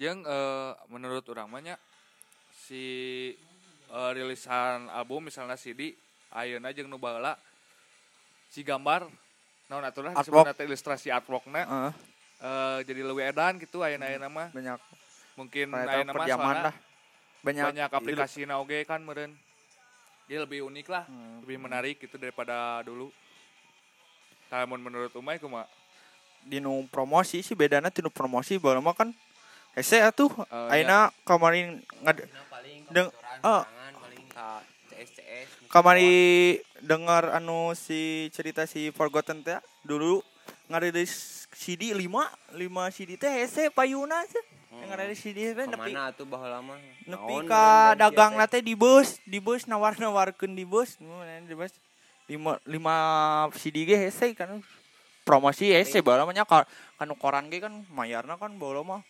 Jeung 0.00 0.24
eh, 0.24 0.72
menurut 0.88 1.28
urang 1.28 1.52
mah 1.52 1.60
nya 1.60 1.76
si 2.56 2.82
eh, 3.92 4.10
rilisan 4.16 4.88
album 4.88 5.28
misalnya 5.28 5.60
CD 5.60 5.92
ayeuna 6.34 6.74
jeung 6.74 6.90
nu 6.90 6.98
baheula 6.98 7.38
si 8.50 8.66
gambar. 8.66 9.06
Naon 9.70 9.86
aturan 9.86 10.12
teh 10.52 10.68
ilustrasi 10.68 11.08
artworkna 11.08 11.64
Heeh, 11.64 11.92
eh, 12.44 12.78
jadi 12.84 13.00
leuwih 13.00 13.24
edan 13.32 13.56
gitu 13.56 13.80
ayeuna 13.80 14.10
ayeuna 14.12 14.28
mah. 14.28 14.48
Banyak. 14.52 14.78
Mungkin 15.40 15.66
ayeuna 15.72 16.12
mah 16.12 16.26
lah 16.70 16.74
banyak, 17.40 17.64
banyak 17.72 17.90
aplikasi 17.90 18.44
oge 18.44 18.84
kan 18.84 19.00
meureun. 19.00 19.32
Dia 20.24 20.40
lebih 20.44 20.64
unik 20.64 20.86
lah 20.88 21.04
Hmm. 21.08 21.44
lebih 21.44 21.56
menarik 21.60 21.96
gitu 22.00 22.16
daripada 22.16 22.80
dulu. 22.84 23.08
Kalau 24.48 24.68
menurut 24.68 25.12
Umay 25.16 25.40
kumaha? 25.40 25.68
Dinu 26.44 26.84
promosi 26.92 27.40
sih 27.40 27.56
bedana 27.56 27.88
tinu 27.88 28.12
promosi 28.12 28.60
baheula 28.60 28.84
mah 28.84 28.92
kan 28.92 29.08
hese 29.72 30.00
atuh. 30.04 30.28
Eh, 30.44 30.72
ayeuna 30.76 31.08
kemarin 31.24 31.80
ngad 32.04 32.28
paling 32.52 32.78
Deng- 32.92 33.12
sorangan, 33.12 33.92
paling 33.96 34.24
kamari 35.68 36.58
dengar 36.80 37.34
anu 37.34 37.72
si 37.74 38.30
cerita 38.30 38.64
si 38.68 38.92
Forgotten 38.94 39.42
teh 39.42 39.58
dulu 39.82 40.22
ngarilis 40.68 41.44
CD 41.52 41.92
5 41.92 42.08
5 42.56 42.96
CD 42.96 43.16
teh 43.20 43.30
hese 43.30 43.68
payuna 43.70 44.24
teh 44.26 44.40
yang 44.74 44.90
ngarilis 44.90 45.20
CD 45.22 45.54
teh 45.54 45.66
nepi 45.66 45.92
Ke 45.92 45.96
mana 45.96 46.10
tuh 46.10 46.26
baheula 46.26 46.58
mah? 46.58 46.78
nepi 47.06 47.34
ka 47.46 47.94
dagang 47.94 48.34
teh? 48.50 48.60
di 48.64 48.74
bus 48.74 49.22
di 49.22 49.38
bus 49.38 49.68
nawar 49.70 49.94
nawarkeun 49.96 50.52
di 50.56 50.66
bus. 50.66 50.98
Di 51.46 51.54
bus. 51.54 51.72
Lima 52.24 52.56
lima 52.64 52.96
CD 53.52 53.84
ge 53.84 53.96
hese 54.00 54.32
kan. 54.32 54.58
Promosi 55.24 55.70
hese 55.72 56.00
baheula 56.02 56.24
mah 56.26 56.34
nya 56.34 56.44
ka 56.48 56.64
kanu 56.98 57.14
koran 57.14 57.52
ge 57.52 57.60
kan 57.62 57.84
mayarna 57.92 58.34
kan 58.40 58.50
baheula 58.58 58.82
mah. 58.82 59.00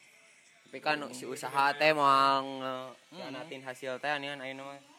Tapi 0.69 0.79
kan 0.83 0.99
si 1.15 1.23
usaha 1.25 1.71
teh 1.79 1.95
mau 1.95 2.43
ngeanatin 3.15 3.63
hasil 3.63 4.03
teh 4.03 4.11
anian 4.11 4.43
ayeuna 4.43 4.69
mah. 4.69 4.94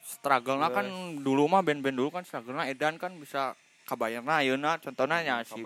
Struggle 0.00 0.56
na 0.56 0.68
kan 0.68 0.86
dulu 1.18 1.46
mah 1.46 1.60
band-band 1.60 1.96
dulu 1.96 2.10
kan 2.10 2.22
struggle 2.22 2.54
na 2.54 2.66
edan 2.66 2.96
kan 2.96 3.12
bisa 3.14 3.52
kabayarna 3.84 4.40
ayeuna 4.40 4.78
contohnya 4.78 5.22
nya 5.22 5.36
si. 5.42 5.58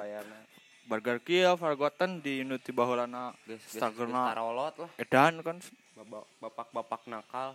Burger 0.84 1.22
Kill, 1.22 1.54
Forgotten 1.54 2.18
di 2.18 2.42
Unity 2.42 2.74
Bahulana 2.74 3.30
tarolot 3.70 4.74
lah. 4.74 4.90
edan 4.98 5.38
kan 5.38 5.62
Bapak 5.94 6.24
bapak-bapak 6.40 7.02
nakal. 7.06 7.54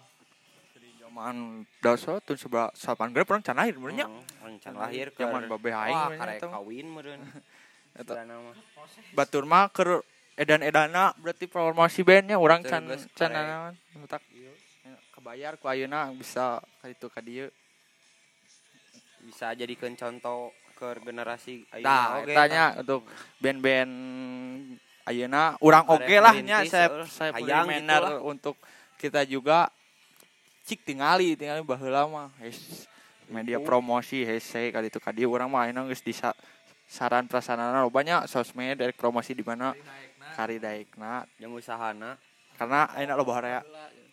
di 0.76 0.88
zaman 1.02 1.66
dasa 1.82 2.22
tuh 2.22 2.38
sebelah 2.38 2.72
sapan 2.72 3.12
grab 3.12 3.28
orang 3.28 3.44
can 3.44 3.58
lahir 3.58 3.76
benernya 3.76 4.08
Heeh, 4.08 4.56
Can 4.64 4.78
lahir 4.78 5.12
ke 5.12 5.26
Zaman 5.26 5.50
babe 5.50 5.72
aing 5.74 5.98
Wah, 5.98 6.10
karek 6.14 6.40
kawin 6.46 6.88
meureun. 6.88 7.22
Batur 9.18 9.44
mah 9.44 9.72
keur 9.72 10.04
edan 10.36 10.60
edana 10.62 11.16
berarti 11.16 11.48
promosi 11.48 12.04
bandnya 12.04 12.36
orang 12.36 12.60
can 12.60 12.84
can 13.16 13.32
naon 13.32 13.74
kebayar 15.26 15.58
ku 15.58 15.66
ayeuna 15.66 16.14
bisa 16.14 16.62
ka 16.78 16.86
ditu 16.86 17.10
ka 17.10 17.18
dieu. 17.18 17.50
Bisa 19.26 19.58
jadikan 19.58 19.98
contoh 19.98 20.54
ke 20.78 21.02
generasi 21.02 21.66
Nah, 21.82 22.22
oge, 22.22 22.38
tanya 22.38 22.78
untuk 22.78 23.10
band-band 23.42 23.90
ayeuna. 25.10 25.58
Urang 25.66 25.90
oke 25.90 26.14
lah 26.22 26.38
nya 26.46 26.62
saya 26.70 27.10
saya 27.10 27.34
hayang 27.34 27.42
punya 27.42 27.58
gitu. 27.58 27.70
manner 27.74 28.02
lah. 28.06 28.22
untuk 28.22 28.54
kita 29.02 29.26
juga. 29.26 29.74
Cik 30.70 30.86
tingali 30.86 31.34
tingali 31.34 31.66
baheula 31.66 32.06
mah 32.06 32.30
media 33.26 33.58
Gitu. 33.58 33.66
promosi 33.66 34.22
hese 34.22 34.70
kali 34.70 34.94
itu 34.94 35.02
kadi 35.02 35.26
urang 35.26 35.50
mah 35.50 35.66
ayeuna 35.66 35.90
geus 35.90 36.06
di 36.06 36.14
saran 36.86 37.26
prasarana 37.26 37.82
banyak 37.90 38.30
sosmed 38.30 38.78
dari 38.78 38.94
promosi 38.94 39.34
di 39.34 39.42
mana? 39.42 39.74
Kari 40.38 40.62
daekna 40.62 41.26
jeung 41.42 41.58
usahana. 41.58 42.14
karena 42.56 42.88
ayeuna 42.94 43.18
loba 43.18 43.42
area 43.42 43.60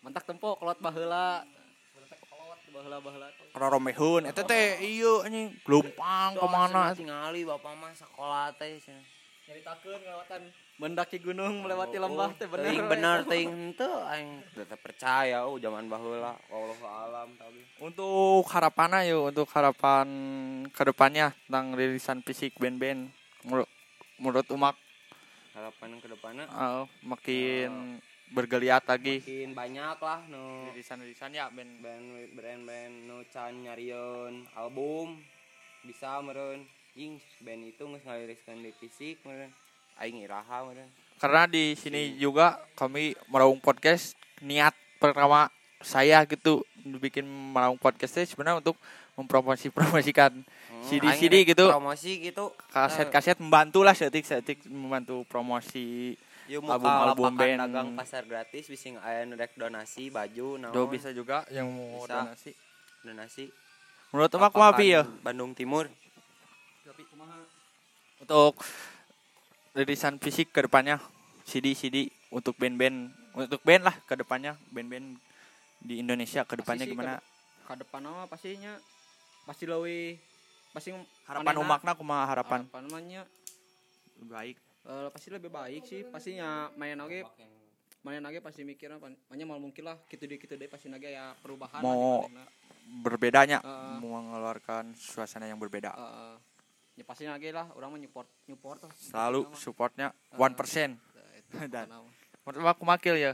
Mantak 0.03 0.27
tempo 0.27 0.59
kolot 0.59 0.79
baheula. 0.83 1.47
Roromehun. 3.55 4.27
Eta 4.27 4.43
teh 4.43 4.83
ieu 4.83 5.23
anjing. 5.23 5.55
Gelompang 5.63 6.35
ke 6.35 6.47
mana? 6.51 6.91
tingali 6.91 7.47
bapak 7.47 7.73
mah 7.79 7.95
sekolah 7.95 8.51
teh 8.59 8.83
cenah. 8.83 9.07
Nyaritakeun 9.43 10.01
ngalawatan 10.03 10.43
mendaki 10.83 11.19
gunung 11.23 11.63
melewati 11.63 12.03
lembah 12.03 12.35
teh 12.35 12.51
bener. 12.51 12.67
Teuing 12.67 12.87
bener 12.91 13.17
teuing 13.29 13.51
henteu 13.55 13.95
aing. 14.11 14.43
Tetep 14.59 14.81
percaya 14.83 15.47
oh 15.47 15.55
zaman 15.63 15.87
baheula. 15.87 16.35
Wallahu 16.51 16.87
alam 16.87 17.29
tapi. 17.39 17.63
Untuk 17.79 18.43
harapan 18.51 19.07
ayo, 19.07 19.31
untuk 19.31 19.47
harapan 19.55 20.09
ke 20.67 20.83
depannya 20.83 21.31
tentang 21.47 21.79
rilisan 21.79 22.19
fisik 22.27 22.59
band-band 22.59 23.07
menurut, 23.47 23.71
menurut 24.19 24.47
Umak. 24.51 24.75
Harapan 25.53 26.01
ke 26.01 26.09
depanna 26.09 26.49
eh, 26.49 26.85
makin 27.05 28.01
bergeliat 28.33 28.83
lagi. 28.89 29.21
Makin 29.21 29.53
banyak 29.53 29.99
lah 30.01 30.21
nu 30.33 30.73
rilisan-rilisan 30.73 31.37
ya 31.37 31.53
band 31.53 31.85
band 31.85 32.05
band-band 32.33 32.95
nu 33.07 33.23
can 33.29 33.53
nyarieun 33.63 34.49
album. 34.57 35.21
Bisa 35.85 36.19
meureun 36.25 36.65
ing 36.97 37.21
band 37.45 37.63
itu 37.69 37.83
geus 37.85 38.05
ngaliriskeun 38.05 38.61
di 38.61 38.73
fisik 38.77 39.21
meureun 39.25 39.53
aing 40.01 40.25
iraha 40.25 40.65
meureun 40.65 40.91
karena 41.23 41.47
di 41.47 41.79
sini 41.79 42.19
juga 42.19 42.59
kami 42.75 43.15
meraung 43.31 43.63
podcast 43.63 44.19
niat 44.43 44.75
pertama 44.99 45.47
saya 45.79 46.19
gitu 46.27 46.67
bikin 46.99 47.23
meraung 47.27 47.79
podcast 47.79 48.19
teh 48.19 48.27
sebenarnya 48.27 48.59
untuk 48.59 48.75
mempromosi 49.15 49.71
promosikan 49.71 50.35
CD 50.83 51.07
aing 51.07 51.21
CD 51.23 51.35
rek 51.47 51.55
gitu. 51.55 51.71
promosi 51.71 52.13
gitu. 52.27 52.51
Kaset-kaset 52.75 53.39
membantu 53.39 53.87
lah 53.87 53.95
setik-setik 53.95 54.67
membantu 54.67 55.23
promosi 55.31 56.19
Album-album 56.51 57.31
lapakan 57.31 57.35
band. 57.39 57.59
dagang 57.69 57.89
pasar 57.95 58.23
gratis 58.27 58.67
bisa 58.67 58.91
aya 59.03 59.23
nu 59.27 59.39
rek 59.39 59.55
donasi 59.55 60.11
baju 60.11 60.59
naon. 60.59 60.75
Do 60.75 60.91
bisa 60.91 61.15
juga 61.15 61.47
yang 61.55 61.71
mau 61.71 62.03
Bisa. 62.03 62.27
donasi. 62.27 62.53
Donasi. 63.03 63.45
Menurut 64.13 64.31
Umak 64.37 64.51
kumaha 64.53 64.73
pi 64.77 64.93
ya? 64.93 65.03
Bandung 65.23 65.55
Timur. 65.55 65.87
Tapi 66.83 67.03
kumaha? 67.09 67.41
untuk 68.23 68.55
rilisan 69.75 70.23
fisik 70.23 70.55
ke 70.55 70.63
depannya 70.63 71.03
CD 71.43 71.75
CD 71.75 72.07
untuk 72.31 72.55
band-band 72.55 73.11
untuk 73.35 73.59
band 73.67 73.83
lah 73.83 73.97
ke 74.07 74.15
depannya 74.15 74.55
band-band 74.71 75.19
di 75.83 75.99
Indonesia 75.99 76.47
ke 76.47 76.55
depannya 76.55 76.87
gimana? 76.87 77.19
Ka 77.67 77.75
depan 77.75 78.07
mah 78.07 78.31
pastinya 78.31 78.79
pasti 79.43 79.67
leuwih 79.67 80.15
pasti 80.71 80.95
harapan 81.27 81.55
umakna 81.59 81.99
kumaha 81.99 82.31
harapan? 82.31 82.63
Harapan 82.71 83.27
baik 84.23 84.57
eh, 84.85 85.09
pasti 85.11 85.29
lebih 85.31 85.49
baik 85.49 85.83
sih. 85.85 86.03
Pastinya 86.05 86.71
main 86.75 86.99
oge 86.99 87.23
main 88.03 88.19
oge 88.19 88.43
pasti 88.43 88.67
mikirnya 88.67 88.99
makanya 88.99 89.47
mal 89.47 89.63
mungkin 89.63 89.87
lah 89.87 89.97
gitu 90.11 90.27
deh 90.27 90.39
gitu 90.39 90.55
deh. 90.55 90.67
Pasti 90.67 90.91
nage 90.91 91.09
ya 91.09 91.35
perubahan 91.39 91.81
Mau- 91.81 92.27
manehna. 92.27 92.45
berbedanya? 92.83 93.59
Heeh. 93.63 93.97
mengeluarkan 94.03 94.93
suasana 94.99 95.47
yang 95.47 95.57
berbeda? 95.57 95.95
Eh, 95.95 96.37
ya 96.99 97.05
pasti 97.07 97.25
nage 97.25 97.55
lah. 97.55 97.71
Orang 97.73 97.95
mah 97.95 98.01
nyupport 98.03 98.79
selalu 98.99 99.47
Nama. 99.47 99.57
supportnya 99.57 100.09
Eh, 100.11 100.37
one 100.37 100.55
percent. 100.59 100.99
Nah, 100.99 101.33
itu 101.39 101.53
Dan- 101.71 101.89
menurut 102.43 102.59
umak 102.59 102.77
kumakil 102.77 103.15
ya. 103.17 103.33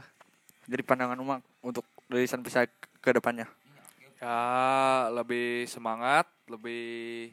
Jadi 0.69 0.85
pandangan 0.85 1.17
umak 1.17 1.41
untuk 1.65 1.81
rilisan 2.05 2.45
fisik 2.45 2.69
ke 3.01 3.09
depannya? 3.09 3.49
Ya 4.21 4.37
lebih 5.09 5.65
semangat 5.65 6.29
lebih 6.45 7.31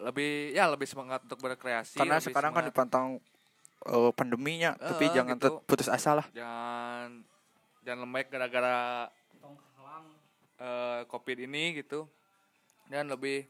lebih 0.00 0.30
ya 0.50 0.64
lebih 0.66 0.84
semangat 0.84 1.20
untuk 1.22 1.38
berkreasi 1.38 1.96
karena 1.96 2.16
sekarang 2.18 2.50
kan 2.50 2.62
semangat. 2.62 2.72
dipantang 2.72 3.06
eh, 3.82 4.10
pandeminya 4.12 4.70
tapi 4.74 5.06
Eh, 5.06 5.12
jangan 5.12 5.36
gitu. 5.36 5.46
tet- 5.50 5.62
putus 5.64 5.88
asa 5.88 6.10
lah 6.14 6.26
jangan 6.30 7.20
jangan 7.80 8.00
lembek 8.02 8.26
gara-gara 8.28 9.08
eh, 10.58 11.00
covid 11.06 11.38
ini 11.40 11.76
gitu 11.76 12.08
dan 12.86 13.06
lebih 13.06 13.48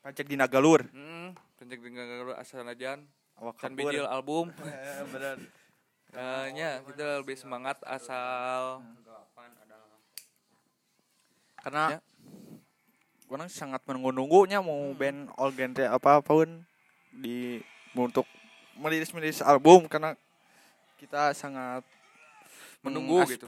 pajak 0.00 0.24
di 0.24 0.34
nagalur 0.34 0.84
hmm, 0.86 1.32
pencek 1.56 1.78
dengan 1.78 2.06
asal 2.34 2.62
najan 2.62 3.06
awak 3.36 3.54
can 3.56 3.72
kabur. 3.72 3.88
bidil 3.88 4.04
album 4.04 4.50
bener 5.12 5.36
Eh, 6.12 6.46
nya 6.52 6.84
kita 6.84 7.24
lebih 7.24 7.32
semangat 7.34 7.80
asal 7.82 8.84
karena 11.56 11.84
Ya. 11.88 11.98
Orang 13.32 13.48
sangat 13.48 13.80
menunggu-nunggunya 13.88 14.60
mau 14.60 14.92
band 14.92 15.32
all 15.40 15.48
genre 15.56 15.88
apa 15.88 16.20
pun 16.20 16.60
di 17.08 17.64
untuk 17.96 18.28
merilis 18.76 19.08
merilis 19.16 19.40
album 19.40 19.88
karena 19.88 20.12
kita 21.00 21.32
sangat 21.32 21.80
Menunggu 22.82 23.22
gitu. 23.30 23.46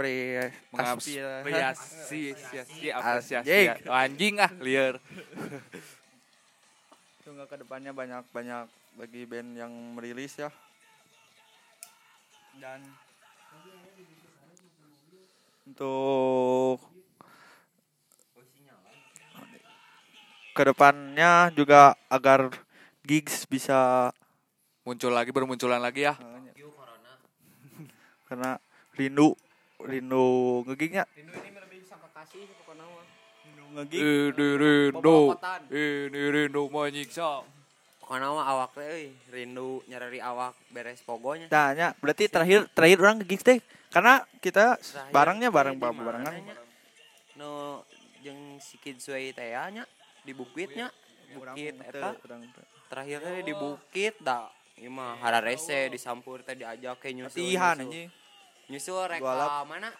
mengapresiasi 0.70 1.18
apresiasi 1.42 2.86
apresiasi 2.94 3.50
Anjing. 3.50 3.90
anjing 3.90 4.34
ah 4.38 4.52
liar 4.62 4.94
Semoga 7.26 7.50
ke 7.50 7.56
depannya 7.66 7.90
banyak 7.90 8.22
banyak 8.30 8.68
bagi 8.94 9.26
band 9.26 9.58
yang 9.58 9.72
merilis 9.98 10.38
ya 10.38 10.54
dan 12.62 12.78
untuk 15.66 16.93
ke 20.54 20.62
depannya 20.62 21.50
juga 21.50 21.98
agar 22.06 22.46
gigs 23.02 23.42
bisa 23.50 24.14
muncul 24.86 25.10
lagi 25.10 25.34
bermunculan 25.34 25.82
lagi 25.82 26.06
ya. 26.06 26.14
Karena 28.30 28.54
rindu 28.94 29.34
rindu 29.82 30.62
ngegignya. 30.70 31.10
Rindu 31.18 31.34
ini 31.42 31.58
lebih 31.58 31.82
sangka 31.82 32.06
kasih 32.14 32.46
pokoknya 32.62 32.86
mah 32.86 33.02
rindu 33.42 33.64
ngegig? 33.74 33.98
Ini 33.98 34.48
rindu 34.62 35.18
ini 35.74 36.22
rindu 36.30 36.62
menyiksa. 36.70 37.42
Pokoknya 37.98 38.30
mah 38.30 38.46
awak 38.46 38.78
teh 38.78 38.86
euy 38.86 39.10
rindu 39.34 39.82
nyari 39.90 40.22
awak 40.22 40.54
beres 40.70 41.02
pogonya. 41.02 41.50
Tanya 41.50 41.98
berarti 41.98 42.30
terakhir 42.30 42.70
terakhir 42.70 43.02
orang 43.02 43.26
ke 43.26 43.34
gigs 43.34 43.42
teh? 43.42 43.58
Karena 43.90 44.22
kita 44.38 44.78
Terakhir. 44.78 45.10
barangnya 45.10 45.48
bareng 45.50 45.74
mana 45.78 46.02
barengan 46.02 46.34
nu 47.34 47.82
jeung 48.22 48.62
si 48.62 48.78
Kid 48.78 49.02
Sway 49.02 49.34
teh 49.34 49.50
nya 49.74 49.82
di 50.24 50.32
bukitnya. 50.32 50.88
Bukit 51.34 51.74
eta. 51.78 52.14
Terakhir 52.86 53.18
teh 53.20 53.42
di 53.42 53.54
bukit 53.54 54.14
da 54.20 54.48
ieu 54.74 54.90
mah 54.90 55.18
hararese 55.18 55.86
disampur 55.88 56.42
teh 56.42 56.54
diajak 56.54 56.98
ke 56.98 57.10
nyusul 57.10 57.30
latihan 57.30 57.74
nyusul. 57.74 57.84
anjing. 57.86 58.08
Nyusul 58.64 59.02
rek 59.06 59.20
Balap. 59.20 59.48
ka 59.48 59.62
mana? 59.64 59.90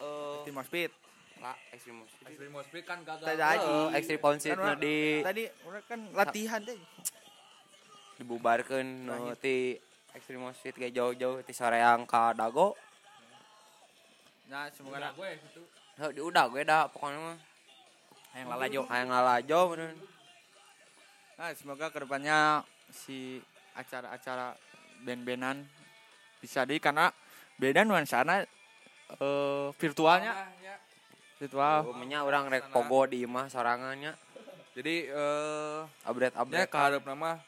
Eh 0.00 0.36
tim 0.44 0.56
speed 0.64 0.90
lah 1.40 1.56
ekstrim 1.72 2.04
speed 2.04 2.26
Extreme 2.28 2.60
Speed 2.68 2.84
kan 2.84 2.98
gagal 3.00 3.24
Tadi 3.24 3.40
aja. 3.40 3.56
Kan 3.56 4.56
nu 4.56 4.60
orang- 4.60 4.80
di 4.80 4.96
tadi 5.24 5.42
orang 5.64 5.84
kan 5.84 6.00
latihan 6.12 6.60
teh. 6.60 6.76
Dibubarkeun 8.16 8.88
nu 9.08 9.32
ti 9.36 9.76
ekstrim 10.12 10.44
speed 10.52 10.76
ge 10.76 10.88
jauh-jauh 10.90 11.40
ti 11.40 11.52
soreang 11.52 12.04
ka 12.04 12.32
dago. 12.32 12.76
Nah 14.48 14.68
semoga 14.72 14.98
Udah. 14.98 15.12
gue 15.14 15.28
itu 15.36 15.62
udah 16.24 16.44
gue 16.48 16.62
dah 16.64 16.82
pokoknya 16.88 17.18
mah 17.22 17.36
yang 18.36 18.48
lalajo. 18.50 18.80
Hayang 18.86 19.08
ngalajo 19.10 19.60
bener. 19.74 19.90
Nah 21.38 21.50
semoga 21.56 21.88
ke 21.88 21.98
depannya 22.04 22.62
si 22.92 23.40
acara-acara 23.74 24.54
band-bandan 25.02 25.64
bisa 26.42 26.66
di 26.68 26.76
karena 26.76 27.08
beda 27.56 27.82
nuansana 27.86 28.44
eh 29.20 29.68
virtualnya. 29.76 30.46
Virtual. 31.40 31.88
Umumnya 31.88 32.20
orang 32.20 32.52
rek 32.52 32.68
pogo 32.68 33.08
di 33.08 33.24
imah 33.24 33.48
sorangannya 33.48 34.12
jadi 34.70 35.10
eh 35.10 35.80
update 36.06 36.34
ya 36.36 36.40
update 36.40 36.70
keharap 36.70 37.02
nama 37.02 37.42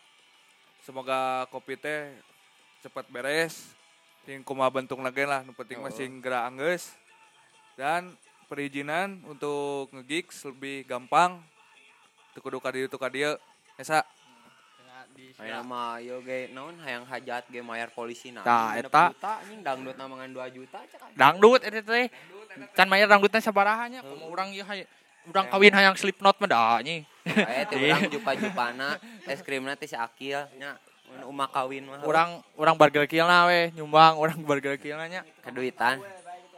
semoga 0.83 1.47
kopi 1.55 1.79
teh 1.79 2.11
cepat 2.83 3.07
beres. 3.13 3.77
Ting 4.23 4.47
kumaha 4.47 4.71
bentuk 4.71 5.03
lagi 5.03 5.27
lah 5.27 5.43
nu 5.43 5.51
penting 5.51 5.83
Oh. 5.83 5.91
masih 5.91 6.07
gerak 6.23 6.47
anggeus 6.47 6.95
dan 7.75 8.15
perizinan 8.53 9.17
untuk 9.25 9.89
ngegigs 9.97 10.45
lebih 10.53 10.85
gampang. 10.85 11.41
Kudu 12.37 12.61
ka 12.61 12.69
dieu 12.69 12.85
teu 12.85 13.01
ka 13.01 13.09
dieu 13.09 13.33
esa. 13.81 14.05
Aya 15.41 15.65
mah 15.65 15.97
yo 16.05 16.21
ge. 16.21 16.53
Naon 16.53 16.77
hayang 16.85 17.09
hajat 17.09 17.49
ge 17.49 17.65
mayar 17.65 17.89
polisi 17.97 18.29
nah. 18.29 18.45
Tah, 18.45 18.77
eta. 18.77 19.09
anjing 19.41 19.65
dangdut 19.65 19.97
namangan 19.97 20.29
2 20.29 20.57
juta 20.57 20.85
cek 20.85 21.01
anjing. 21.01 21.17
dangdut 21.17 21.61
eta 21.65 21.81
teh 21.81 22.07
can 22.77 22.89
mayar 22.93 23.09
dangdutnya 23.09 23.41
sabaraha 23.41 23.89
nya 23.89 24.05
komo 24.05 24.29
urang 24.29 24.53
ieu 24.53 24.65
hay 24.69 24.85
urang 25.29 25.49
kawin 25.49 25.73
hayang 25.73 25.97
Slipknot 25.97 26.37
mah 26.37 26.49
da 26.49 26.81
nya 26.85 27.09
Aya 27.25 27.65
teh 27.73 27.77
Iya. 27.81 27.97
urang 27.97 28.13
jupa-jupana. 28.13 28.89
Es 29.25 29.41
krimna 29.41 29.73
teh 29.81 29.89
si 29.89 29.97
Akil 29.97 30.45
nya. 30.61 30.77
Mun 31.09 31.33
umah 31.33 31.49
kawin 31.49 31.89
mah. 31.89 32.05
Urang 32.05 32.45
urang 32.61 32.77
bargelkilna 32.77 33.49
we. 33.49 33.73
Nyumbang 33.73 34.21
urang 34.21 34.41
bargelkilna 34.45 35.09
nya. 35.09 35.25
Keduitan. 35.41 36.05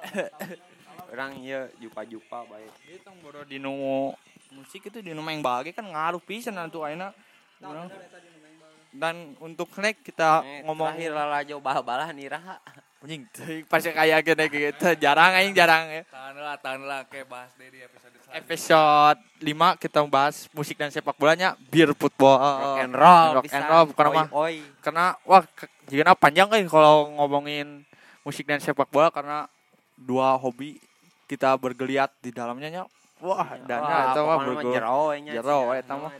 Urang 1.15 1.39
ieu 1.39 1.63
jupa-jupa 1.79 2.43
bae. 2.45 2.67
Itu 2.91 3.07
bodo 3.23 3.47
dinu 3.47 4.11
musik 4.51 4.83
itu 4.85 4.99
dinu 4.99 5.23
main 5.23 5.39
bagi 5.39 5.71
kan 5.71 5.87
ngaruh 5.87 6.19
pisan 6.19 6.59
ayeuna. 6.59 7.15
Urang- 7.61 7.87
Dan 8.91 9.35
untuk 9.39 9.71
next 9.79 10.03
kita 10.05 10.43
Eh, 10.43 10.63
ngomong 10.63 10.91
terakhir 10.93 11.11
lalajo 11.13 11.57
bal-balan 11.59 12.15
iraha. 12.17 12.59
anjing 13.05 13.29
teuing 13.29 13.69
pasti 13.69 13.93
kayak 13.93 14.25
gini 14.25 14.45
gitu 14.49 14.97
jarang 14.97 15.37
aing 15.37 15.53
jarang 15.53 15.93
ya. 15.93 16.09
tahan 16.09 16.35
lah 16.35 16.57
tahan 16.57 16.81
lah 16.81 17.05
kayak 17.05 17.29
bahas 17.29 17.53
deh 17.53 17.69
di 17.69 17.85
episode 17.85 18.17
selanjutnya 18.17 18.41
Episode 18.41 19.19
5 19.45 19.77
kita 19.77 19.99
bahas 20.09 20.37
musik 20.49 20.73
dan 20.73 20.89
sepak 20.89 21.13
bolanya 21.13 21.53
beer 21.69 21.93
football 21.93 22.41
Rock 22.41 22.81
and 22.81 22.93
roll, 22.97 23.29
rock 23.37 23.53
and 23.53 23.67
roll 23.69 23.85
bukan 23.85 24.07
mah 24.09 24.29
oi. 24.33 24.65
karena 24.81 25.21
wah 25.21 25.45
jika 25.85 26.17
panjang 26.17 26.49
kan 26.49 26.65
kalau 26.65 27.13
ngomongin 27.13 27.85
musik 28.25 28.49
dan 28.49 28.57
sepak 28.57 28.89
bola 28.89 29.13
karena 29.13 29.53
dua 29.95 30.41
hobi 30.41 30.81
kita 31.25 31.57
bergeliat 31.57 32.13
di 32.19 32.31
dalamnya 32.31 32.69
nya 32.71 32.83
wah 33.19 33.57
dan 33.65 33.81
Wah, 33.81 34.03
itu 34.07 34.21
mah 34.21 34.37
pokona 34.37 34.37
mah 34.37 34.61
bergel- 34.61 35.25
jero 35.25 35.61
eta 35.73 35.95
mah. 35.95 36.13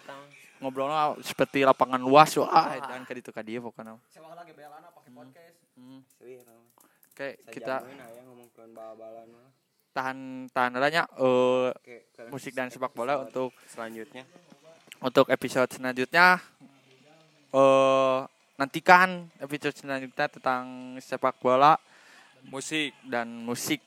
ngobrolnya 0.57 1.01
seperti 1.21 1.61
lapangan 1.61 2.01
luas 2.01 2.33
wah 2.37 2.73
dan 2.81 3.05
ke 3.05 3.13
ditu 3.15 3.31
ka 3.31 3.41
dieu 3.41 3.61
pokoknya. 3.61 4.01
Sewa 4.09 4.33
lagi 4.33 4.51
belana 4.51 4.89
pakai 4.89 5.13
podcast. 5.13 5.57
kayak 7.13 7.37
kita 7.47 7.75
aya 7.81 8.21
ngomongkeun 8.25 8.71
bal-balan 8.73 9.27
mah. 9.31 9.49
tahan 9.93 10.19
tahan 10.51 10.73
adanya 10.75 11.07
eh 11.15 11.71
Oke, 11.71 12.11
ke 12.11 12.23
musik 12.27 12.51
dan 12.51 12.67
sepak 12.67 12.91
bola 12.91 13.21
untuk 13.21 13.55
selanjutnya. 13.65 14.27
untuk 14.99 15.29
episode 15.29 15.71
selanjutnya. 15.71 16.41
Eh 17.53 18.19
nantikan 18.55 19.31
episode 19.39 19.75
selanjutnya 19.77 20.27
tentang 20.29 20.65
sepak 20.99 21.39
bola 21.39 21.79
musik. 22.45 22.95
dan 23.05 23.27
musik 23.41 23.79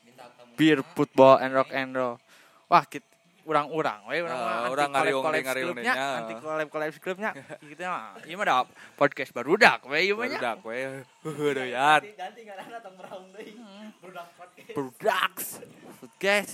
beer 0.58 0.82
football 0.92 1.38
and 1.38 1.54
rock 1.54 1.70
and 1.70 1.94
roll. 1.94 2.18
Wah 2.66 2.82
kita 2.82 3.06
urang-urang 3.48 4.04
we 4.04 4.20
urang 4.20 4.36
Ah, 4.36 4.68
mah 4.68 4.68
urang 4.68 4.90
ngariung 4.92 5.24
collab 5.24 5.32
deh, 5.32 5.44
ngariung 5.48 5.72
deh, 5.72 5.84
nya. 5.88 6.20
anti 6.20 6.34
collab 6.36 6.68
collab 6.68 6.92
clubnya 7.00 7.30
gitu 7.64 7.80
mah 7.80 8.20
ieu 8.28 8.36
mah 8.36 8.44
da 8.44 8.56
podcast 8.92 9.32
barudak 9.32 9.88
we 9.88 10.04
ieu 10.04 10.12
mah 10.12 10.28
nya. 10.28 10.36
barudak 10.36 10.58
we 10.68 10.76
heuh 11.24 11.52
doyan 11.56 12.00
Ganti 12.12 12.40
ngaranna 12.44 12.78
tong 12.84 12.94
beraung 13.00 13.32
deui. 13.32 13.56
Podcast. 14.04 14.74
Products 14.76 15.48
podcast. 15.96 16.52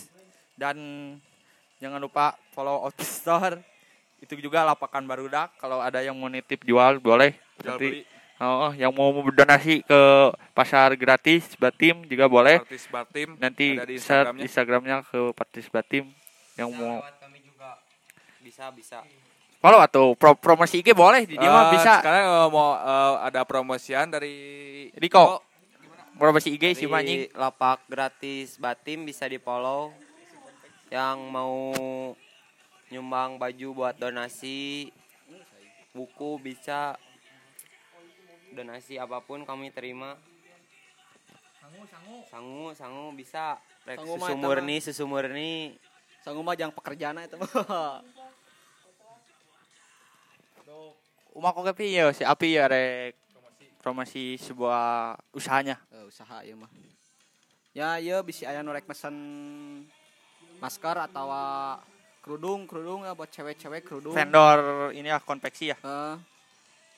Dan 0.55 0.77
jangan 1.83 1.99
lupa 1.99 2.38
follow 2.55 2.87
Outfit 2.87 3.11
Store 3.11 3.59
itu 4.23 4.38
juga 4.38 4.62
lapakan 4.62 5.03
barudak 5.03 5.51
kalau 5.59 5.83
ada 5.83 5.99
yang 5.99 6.14
mau 6.14 6.31
nitip 6.31 6.62
jual 6.62 7.03
boleh. 7.03 7.35
Jual 7.59 7.75
nanti 7.75 7.87
beli 7.90 8.03
oh, 8.46 8.72
yang 8.72 8.90
mau 8.90 9.12
berdonasi 9.14 9.80
ke 9.83 10.00
pasar 10.52 10.92
gratis 10.94 11.54
Batim 11.54 12.02
juga 12.04 12.26
boleh. 12.26 12.61
Artis 12.61 12.87
Batim 12.87 13.38
nanti 13.38 13.78
ada 13.78 13.87
di 13.87 13.96
Instagramnya. 13.96 14.42
Instagramnya 14.42 14.96
ke 15.04 15.20
Partis 15.33 15.66
Batim. 15.68 16.04
Yang 16.54 16.70
mau 16.72 16.98
Lewat 16.98 17.16
kami 17.18 17.38
juga. 17.40 17.70
Bisa 18.40 18.64
bisa. 18.70 18.98
follow 19.59 19.80
atau 19.80 20.12
pro 20.12 20.37
promosi 20.37 20.78
IG 20.78 20.92
boleh 20.92 21.24
di 21.24 21.40
dia 21.40 21.48
mah 21.48 21.72
Eh, 21.72 21.80
bisa. 21.80 21.92
sekarang 21.98 22.24
eh, 22.28 22.48
mau 22.52 22.76
eh, 22.76 23.14
ada 23.24 23.40
promosian 23.42 24.07
dari 24.12 24.37
Riko. 24.92 25.40
promosi 26.14 26.52
IG 26.52 26.76
si 26.76 26.85
Di 26.85 26.92
anjing 26.92 27.22
lapak 27.33 27.80
gratis 27.88 28.61
Batim 28.61 29.02
bisa 29.02 29.24
di 29.24 29.40
follow. 29.40 29.88
Yang 30.88 31.18
mau 31.26 31.54
nyumbang 32.87 33.40
baju 33.40 33.68
buat 33.74 33.94
donasi 33.96 34.92
buku 35.90 36.38
bisa 36.38 36.94
donasi 38.55 38.97
apa 38.97 39.19
pun 39.21 39.43
kami 39.43 39.69
terima. 39.69 40.14
Sangu, 42.31 42.71
sangu 42.73 43.11
bisa. 43.12 43.59
Rek 43.85 43.99
Sangu 44.01 44.14
mah 44.17 44.31
susu 44.31 44.38
eta 44.38 44.40
murni, 44.40 44.77
susu 44.81 45.05
murni. 45.05 45.53
Sanggup 46.25 46.47
mah 46.47 46.57
jang 46.57 46.73
pekerjaan 46.73 47.21
eta 47.21 47.37
mah. 47.37 48.01
Uma 51.35 51.51
kok 51.51 51.67
kepi 51.75 51.99
ya 51.99 52.14
si 52.14 52.23
Api 52.23 52.55
ya 52.55 52.71
rek 52.71 53.19
promosi 53.83 54.38
sebuah 54.38 55.19
usahanya 55.35 55.77
Eh, 55.90 56.07
usaha 56.07 56.47
ieu 56.47 56.55
mah. 56.55 56.71
Ya 57.75 57.99
ieu 57.99 58.23
bisi 58.23 58.47
aya 58.47 58.62
nu 58.62 58.71
rek 58.71 58.87
mesen 58.87 59.14
masker 60.62 60.95
atau 61.11 61.27
kerudung 62.23 62.71
kerudung 62.71 63.03
ya 63.03 63.12
buat 63.12 63.29
cewek-cewek 63.29 63.83
kerudung. 63.83 64.14
vendor 64.14 64.95
ini 64.95 65.11
ya 65.11 65.19
konveksi 65.19 65.75
ya 65.75 65.77
Eh, 65.83 66.14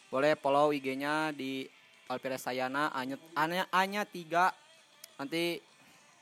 boleh 0.07 0.35
follow 0.35 0.71
IG-nya 0.71 1.31
di 1.31 1.66
Alpira 2.07 2.37
Sayana 2.37 2.90
Anya 2.90 3.19
Anya 3.35 3.64
Anya 3.69 4.03
3 4.03 5.19
nanti 5.19 5.59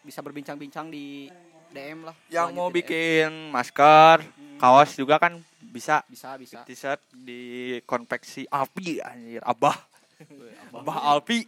bisa 0.01 0.21
berbincang-bincang 0.21 0.89
di 0.89 1.29
DM 1.69 2.05
lah. 2.05 2.15
yang 2.29 2.51
mau 2.51 2.69
DM. 2.69 2.77
bikin 2.77 3.31
masker 3.51 4.23
kaos 4.57 4.95
juga 4.95 5.19
kan 5.19 5.37
bisa 5.61 6.07
bisa 6.07 6.37
bisa. 6.37 6.63
t-shirt 6.63 7.03
di 7.11 7.43
konveksi 7.83 8.47
Alpi 8.47 9.03
anjir 9.03 9.43
abah 9.43 9.75
abah 10.73 10.99
Alpi 11.11 11.43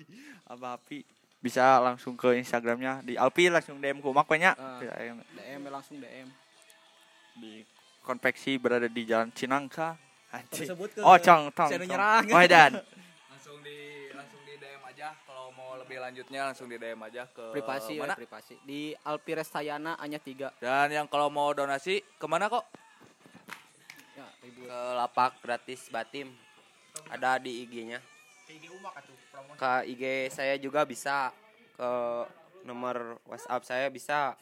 abah 0.52 0.76
Alpi 0.76 1.00
bisa 1.40 1.80
langsung 1.80 2.14
ke 2.14 2.36
Instagramnya 2.36 3.00
di 3.00 3.16
Alpi 3.16 3.48
langsung 3.48 3.80
DM 3.80 3.98
ku 3.98 4.12
makanya 4.12 4.52
Ah. 4.54 4.76
DM 4.78 5.64
langsung 5.66 5.96
DM. 5.96 6.28
di 7.32 7.64
konveksi 8.02 8.60
berada 8.60 8.84
di 8.84 9.02
Jalan 9.02 9.32
Cinangka 9.32 9.96
anjing 10.30 10.68
ke 10.70 11.00
oh 11.02 11.16
cong 11.18 11.42
tong 11.50 11.70
saya 11.70 11.78
tong. 11.82 11.90
nyerang. 11.90 12.24
oh 12.30 12.42
dan 12.46 12.72
langsung 13.30 13.56
di 13.66 13.78
langsung 14.14 14.40
di 14.46 14.54
DM 14.58 14.82
aja 14.86 15.08
kalau 15.26 15.50
mau 15.54 15.74
lebih 15.74 15.98
lanjutnya 15.98 16.40
langsung 16.46 16.66
di 16.70 16.76
DM 16.78 17.00
aja 17.02 17.22
ke 17.26 17.44
privasi 17.50 17.98
ya, 17.98 18.02
mana 18.06 18.14
privasi. 18.14 18.54
Di 18.62 18.94
Alpira 19.02 19.42
Sayana 19.42 19.98
Anya 19.98 20.22
3. 20.22 20.62
dan 20.62 20.88
yang 20.92 21.06
kalau 21.10 21.26
mau 21.30 21.50
donasi 21.50 22.02
ke 22.18 22.26
mana 22.30 22.46
kok 22.46 22.62
Ya, 24.20 24.28
ribu. 24.44 24.68
Ke 24.68 24.80
lapak 25.00 25.32
gratis 25.40 25.88
Batim. 25.88 26.28
Ada 27.08 27.40
di 27.40 27.64
IG-nya. 27.64 28.04
Ke 29.56 29.88
IG 29.88 30.28
saya 30.28 30.60
juga 30.60 30.84
bisa. 30.84 31.32
Ke 31.72 31.88
nomor 32.68 33.16
WhatsApp 33.24 33.64
saya 33.64 33.86
bisa. 33.88 34.36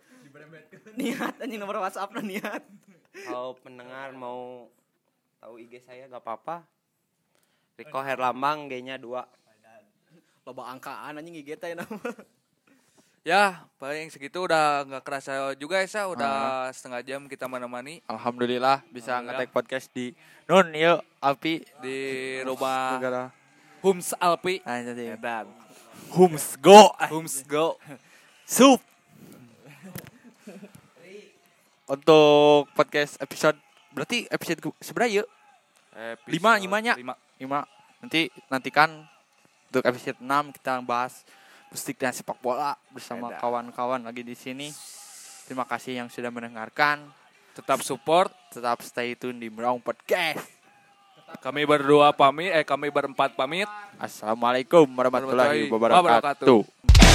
Niat 1.00 1.36
anjing 1.44 1.60
nomor 1.60 1.84
WhatsApp 1.84 2.12
niat. 2.24 2.64
Kalau 3.12 3.56
pendengar 3.60 4.12
mau 4.16 4.68
tahu 5.46 5.62
IG 5.62 5.78
saya 5.78 6.10
gak 6.10 6.26
apa-apa. 6.26 6.66
Riko 7.78 8.02
Herlambang 8.02 8.66
G-nya 8.66 8.98
2. 8.98 9.06
Loba 10.42 10.62
angkaan 10.74 11.22
anjing 11.22 11.38
IG 11.38 11.54
teh 11.54 11.78
nama. 11.78 11.86
ya 13.26 13.66
paling 13.78 14.06
segitu 14.06 14.46
udah 14.46 14.86
nggak 14.86 15.02
kerasa 15.02 15.50
juga 15.58 15.82
ya 15.82 15.90
Sa. 15.90 16.06
udah 16.06 16.70
setengah 16.70 17.02
jam 17.02 17.26
kita 17.26 17.50
menemani 17.50 17.98
Alhamdulillah 18.06 18.86
bisa 18.86 19.18
Alhamdulillah. 19.18 19.42
ngetek 19.42 19.50
podcast 19.50 19.90
di 19.90 20.14
Nun 20.46 20.70
yuk 20.70 21.02
Alpi 21.18 21.58
di 21.82 21.98
rumah 22.46 22.94
negara 22.94 23.34
Hums 23.82 24.14
Alpi 24.22 24.62
ah 24.62 24.78
jadi 24.78 25.18
dan 25.18 25.50
Hums 26.14 26.54
go 26.62 26.94
Hums 27.10 27.42
Go 27.50 27.74
Sup. 28.46 28.78
Untuk 31.90 32.70
podcast 32.78 33.18
episode 33.18 33.58
berarti 33.90 34.30
episode 34.30 34.62
ke- 34.62 34.78
seberapa 34.78 35.10
yuk? 35.10 35.26
Episode 35.96 36.28
Lima, 36.28 36.52
limanya. 36.60 36.92
lima. 36.92 37.14
5. 37.40 38.04
Nanti 38.04 38.28
nantikan 38.52 39.08
untuk 39.72 39.82
episode 39.88 40.20
6 40.20 40.56
kita 40.60 40.84
bahas 40.84 41.24
dan 41.96 42.12
sepak 42.12 42.36
bola 42.40 42.76
bersama 42.92 43.32
kawan-kawan 43.36 44.04
lagi 44.04 44.20
di 44.20 44.36
sini. 44.36 44.68
Terima 45.48 45.64
kasih 45.64 46.04
yang 46.04 46.08
sudah 46.12 46.28
mendengarkan. 46.28 47.08
tetap 47.56 47.80
support 47.80 48.28
Tetap 48.52 48.84
stay 48.84 49.16
tune 49.16 49.40
di 49.40 49.48
Brown 49.48 49.80
Podcast. 49.80 50.44
kami 51.40 51.64
berdua 51.64 52.12
pamit 52.12 52.52
eh 52.52 52.62
kami 52.62 52.86
berempat 52.92 53.34
pamit 53.34 53.66
Assalamualaikum 53.98 54.86
warahmatullahi 54.86 55.66
Warahmatullahi 55.66 56.30
wabarakatuh. 56.30 57.05